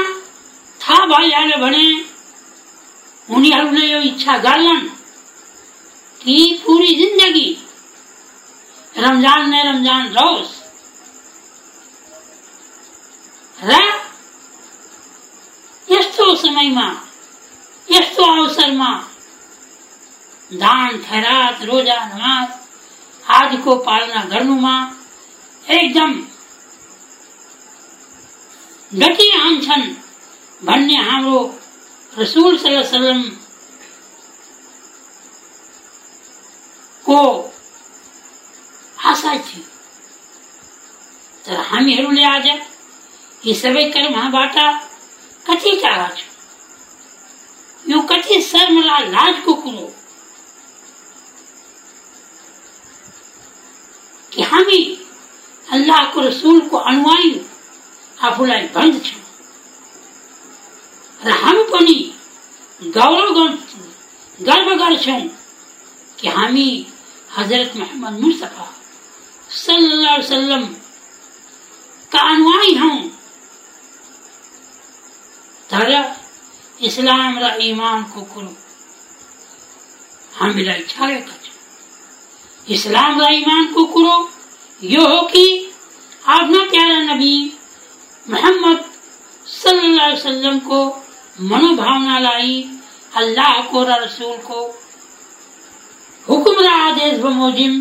थाहा 0.81 1.07
भइहाल्यो 1.07 1.59
भने 1.65 1.87
उनीहरूले 3.29 3.85
यो 3.87 4.01
इच्छा 4.11 4.35
गर्छन् 4.49 4.85
कि 6.25 6.37
पूरी 6.67 6.95
जिन्दगी 6.97 7.49
रमज़ान 8.95 9.51
नै 9.51 9.63
रमज़ान 9.63 10.07
रहोस् 10.15 10.53
र 13.59 13.81
यस्तो 15.89 16.35
समयमा, 16.37 16.87
यस्तो 17.89 18.25
अवसरमा 18.25 18.91
दान, 20.51 20.97
खैरात, 20.99 21.63
रोजा, 21.65 21.99
नमाज़ 22.07 22.51
आदिको 23.25 23.75
पालना 23.87 24.25
गर्नुमा 24.33 24.75
एकदम 25.65 26.13
डटिरहन्छन् 28.93 29.87
भन्ने 30.63 30.97
हाम्रो 31.03 31.39
रसुल 32.13 32.57
सल्लम 32.59 33.23
को 37.07 37.21
आशा 38.99 39.37
थियो 39.39 39.63
तर 41.45 41.61
हामीहरूले 41.71 42.25
आज 42.25 42.47
यी 43.47 43.55
सबै 43.55 43.85
कर्मबाट 43.91 44.57
कति 45.47 45.73
टाढा 45.83 46.09
छौँ। 46.09 46.33
यो 47.85 48.01
कति 48.11 48.41
शर्मला 48.43 48.99
लाजको 48.99 49.55
कुरो। 49.55 49.93
कि 54.33 54.43
हामी 54.43 54.81
अल्लाहको 55.67 56.21
रसुलको 56.21 56.77
अनुयायी 56.77 57.35
आफूलाई 58.19 58.67
भन्दछौँ 58.75 59.23
र 61.21 61.31
हामी 61.43 61.63
पनि 61.73 61.99
गौरव 62.97 63.39
गर्व 64.39 64.75
गर्छौँ 64.77 65.21
कि 66.19 66.29
हामी 66.29 66.67
हज़रत 67.37 67.77
मोहम्मद 67.77 68.21
मुस्तफ़ा 68.25 68.67
सल्लल्लाहु 69.51 70.15
अलैहि 70.15 70.25
वसल्लम 70.25 70.65
का 72.13 72.21
अनुयायी 72.33 72.75
हौँ। 72.83 73.01
तर 75.71 75.91
इस्लाम 76.89 77.39
र 77.43 77.45
इमानको 77.71 78.21
कुरो 78.35 78.53
हामीलाई 80.41 80.83
छाएका 80.93 81.37
छन् 81.45 82.73
इस्लाम 82.77 83.21
र 83.21 83.33
इमानको 83.41 83.85
कुरो 83.95 84.17
यो 84.83 85.07
हो 85.09 85.21
कि 85.33 85.45
आफ्ना 86.37 86.63
प्यारा 86.71 86.99
नबी 87.11 87.35
मोहम्मद 88.27 88.85
सल्लल्लाहु 89.47 90.11
अलैहि 90.11 90.21
वसल्लमको 90.21 90.81
मनोभावनालाई 91.51 92.55
अल्लाहको 93.23 93.85
र 93.85 94.01
रसुलको 94.05 94.59
हुकुम 94.63 94.84
र 96.29 96.67
आदेश 96.67 97.19
बमोजिम 97.19 97.73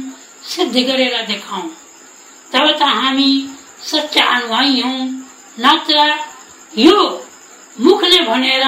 सिद्ध 0.44 0.76
गरेर 0.76 1.26
देखाउँ 1.26 1.70
तब 2.54 2.72
त 2.80 2.82
हामी 2.82 3.30
सच्चा 3.84 4.24
अनुयायी 4.26 4.82
हौ। 4.82 4.94
नत्र, 5.60 5.98
यो 6.78 6.98
मुखले 7.80 8.20
भनेर, 8.20 8.64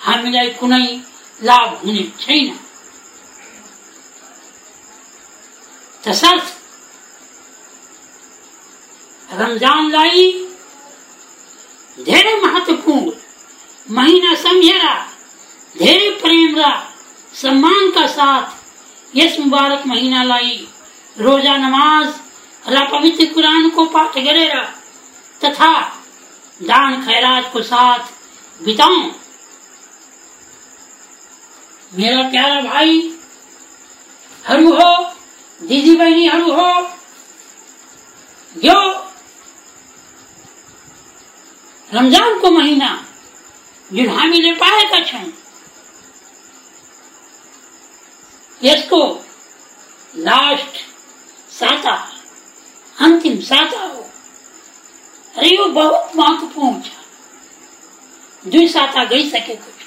हामीलाई 0.00 0.50
कुनै 0.50 0.86
लाभ 1.42 1.80
हुने 1.84 2.04
छैन। 2.20 2.58
तसर्थ, 6.04 6.46
रमजानलाई 9.32 10.48
धेरै 11.98 12.34
महत्वपूर्ण 12.40 13.12
महिना 13.94 14.34
सम्झेर, 14.34 14.84
धेरै 15.78 16.10
प्रेम 16.10 16.58
र 16.58 16.91
सम्मानका 17.42 18.08
साथ 18.08 18.44
यस 19.14 19.38
मुबारक 19.38 19.86
महीना 19.86 20.24
लाई। 20.24 20.68
रोजा 21.16 21.56
नमाज़ 21.56 22.20
र 22.64 22.90
पवित्र 22.90 23.34
कुरानको 23.34 23.86
पाठ 23.86 24.18
गरेर, 24.18 24.64
तथा 25.40 26.00
दान 26.60 27.02
खैरातको 27.02 27.62
साथ 27.62 27.98
बिताउँ 28.60 29.14
मेरा 31.92 32.30
प्यारा 32.30 32.62
भाइहरू 32.62 34.72
हो, 34.72 35.14
दीदी 35.60 35.96
बहनी 35.96 35.98
बहिनीहरू 35.98 36.52
हो, 36.52 36.88
यो 38.56 39.08
रमजानको 41.88 42.50
महिना 42.50 43.06
जुन 43.90 44.10
हामीले 44.10 44.54
पाएका 44.54 45.04
छौँ 45.04 45.41
यसको 48.62 49.02
लास्ट 50.14 50.76
साता 51.50 51.94
अन्तिम 52.96 53.40
साता 53.42 53.80
हो। 53.80 54.08
र 55.34 55.46
यो 55.46 55.66
बहुत 55.74 56.16
महत्वपूर्ण 56.16 56.80
छ 56.82 56.90
दुई 58.44 58.68
साता 58.68 59.04
गइसकेको 59.04 59.70
छ 59.70 59.82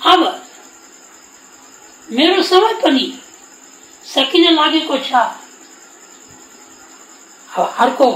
अब 0.00 0.20
मेरो 2.08 2.42
समय 2.42 2.74
पनि 2.82 3.06
सकिन 4.04 4.52
लागेको 4.54 4.98
छ। 4.98 5.12
अब 7.50 7.74
अर्को 7.78 8.10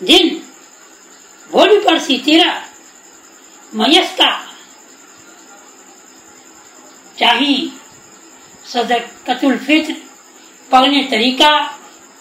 दिन 0.00 0.28
भोलि 1.50 1.78
पर्सितिर 1.80 2.42
म 3.72 3.86
यसका 7.22 7.32
चाहिँ 7.32 7.72
सदकतुल 8.66 9.56
फित्र 9.58 9.94
पढ्ने 10.70 11.02
तरिका, 11.10 11.50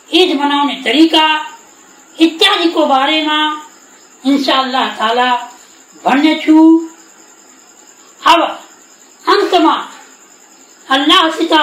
ईद 0.09 0.29
मनाउने 0.39 0.75
तरिका 0.85 1.25
इत्यादिको 2.17 2.85
बारेमा 2.85 3.37
इन्साल्लाह 4.23 4.87
ताला 4.97 5.29
भन्नेछु 6.03 6.57
अब 8.21 8.41
अन्तमा 9.25 9.75
अल्लाहसित 10.87 11.53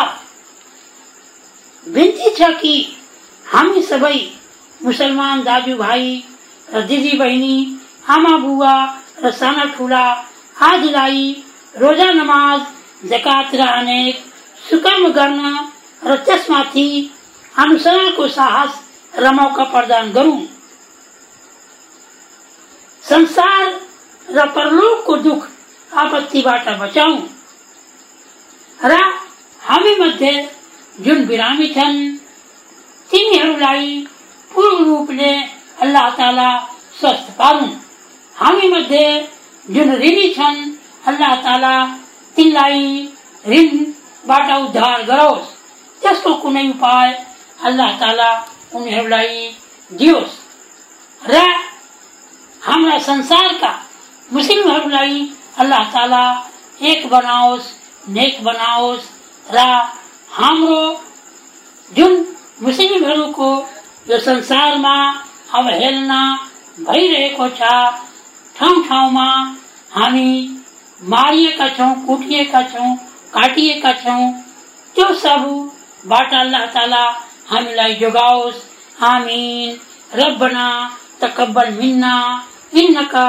बिन्ती 1.86 2.30
छ 2.39 2.51
कि 2.61 2.74
हामी 3.47 3.82
सबै 3.82 4.18
मुसलमान 4.80 5.43
दाजुभाइ 5.45 6.05
र 6.68 6.82
दिदी 6.89 7.12
बहिनी, 7.18 7.57
आमा 8.09 8.36
बुवा 8.39 8.74
र 9.22 9.30
साना 9.32 9.64
ठुला 9.76 10.05
आदिलाई 10.68 11.22
रोजा 11.74 12.11
नमाज़ 12.12 12.78
र 13.05 13.61
अनेक 13.61 14.24
सुकर्म 14.68 15.09
गर्न 15.12 15.40
र 16.03 16.16
त्यसमाथि 16.26 16.88
अनुसरणको 17.55 18.26
साहस 18.28 18.72
र 19.14 19.30
मौका 19.34 19.64
प्रदान 19.74 20.11
गरौँ 20.12 20.40
संसार 23.05 23.64
र 24.28 24.46
परलोकको 24.55 25.16
दुख 25.16 25.46
आपत्तिबाट 25.92 26.68
बचाउँ 26.80 27.18
र, 28.80 28.96
हामी 29.61 29.94
मध्ये 30.01 30.32
जुन 30.99 31.24
बिरामी 31.26 31.68
छन् 31.74 31.99
तिनीहरूलाई 33.11 33.86
पूर्ण 34.51 34.84
रूपले 34.84 35.32
अल्लाह 35.82 36.11
ताला 36.18 36.51
स्वस्थ 37.01 37.30
पारुन् 37.38 37.72
हामी 38.36 38.68
मध्ये 38.68 39.07
जुन 39.66 39.90
ऋणी 40.03 40.28
छन्, 40.34 40.61
अल्लाह 41.07 41.34
ताला 41.42 41.74
तिनलाई 42.39 42.82
ऋणबाट 43.45 44.51
उद्धार 44.57 45.03
गरोस्। 45.11 45.47
त्यसको 46.03 46.34
कुनै 46.43 46.66
उपाय 46.70 47.09
अल्लाह 47.66 47.91
ताला 48.01 48.30
उनीहरूलाई 48.74 49.34
दियोस्। 49.91 50.34
र 51.22 51.34
हाम्रा 52.62 52.99
संसारका 53.07 53.72
मुस्लिमहरूलाई 54.28 55.14
अल्लाह 55.62 55.84
ताला 55.95 56.24
एक 56.91 57.09
बनाओस्, 57.11 57.66
नेक 58.16 58.43
बनाओस् 58.45 59.07
र 59.47 59.59
हाम्रो 60.39 60.82
जुन 61.91 62.12
मुस्लिमहरूको 62.62 63.51
यो 64.11 64.18
संसारमा 64.20 64.97
अवहेलना 65.59 66.20
भइरहेको 66.78 67.49
छ 67.59 67.61
ठाउँ 68.57 68.82
ठाउँमा 68.89 69.28
हामी 69.93 70.30
मारिएका 71.03 71.68
छौँ 71.68 72.07
कुटिएका 72.07 72.62
छौँ 72.62 72.96
काटिएका 73.34 73.92
छौँ 73.92 74.32
त्यो 74.94 75.14
सबबाट 75.14 76.34
अल्लाह 76.34 76.66
ताला 76.66 77.05
हामीलाई 77.51 77.94
जोगाओस्। 77.94 78.64
आमीन। 79.03 79.80
रब्बना 80.14 80.96
तकब्बल 81.20 81.70
मिन्ना, 81.70 82.44
इन्नका 82.74 83.28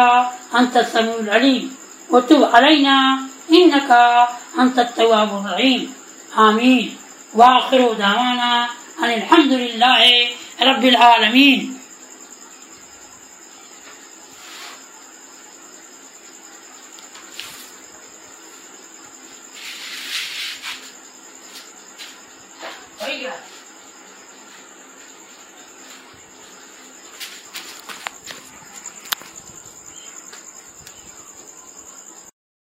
अन्त 0.54 0.78
समीउल 0.78 1.28
अलीम। 1.28 1.70
वतुब 2.16 2.44
अलैना, 2.44 3.30
इन्नका 3.52 4.24
अन्त 4.60 4.80
तवाबुर 4.80 5.50
रहीम। 5.50 5.88
आमीन। 6.42 6.98
वाखिरु 7.36 7.94
दावाना, 7.94 8.70
अनिल 9.02 9.24
हम्दुलिल्लाहि 9.32 10.14
रब्बिल 10.62 10.96
आलमीन। 10.96 11.79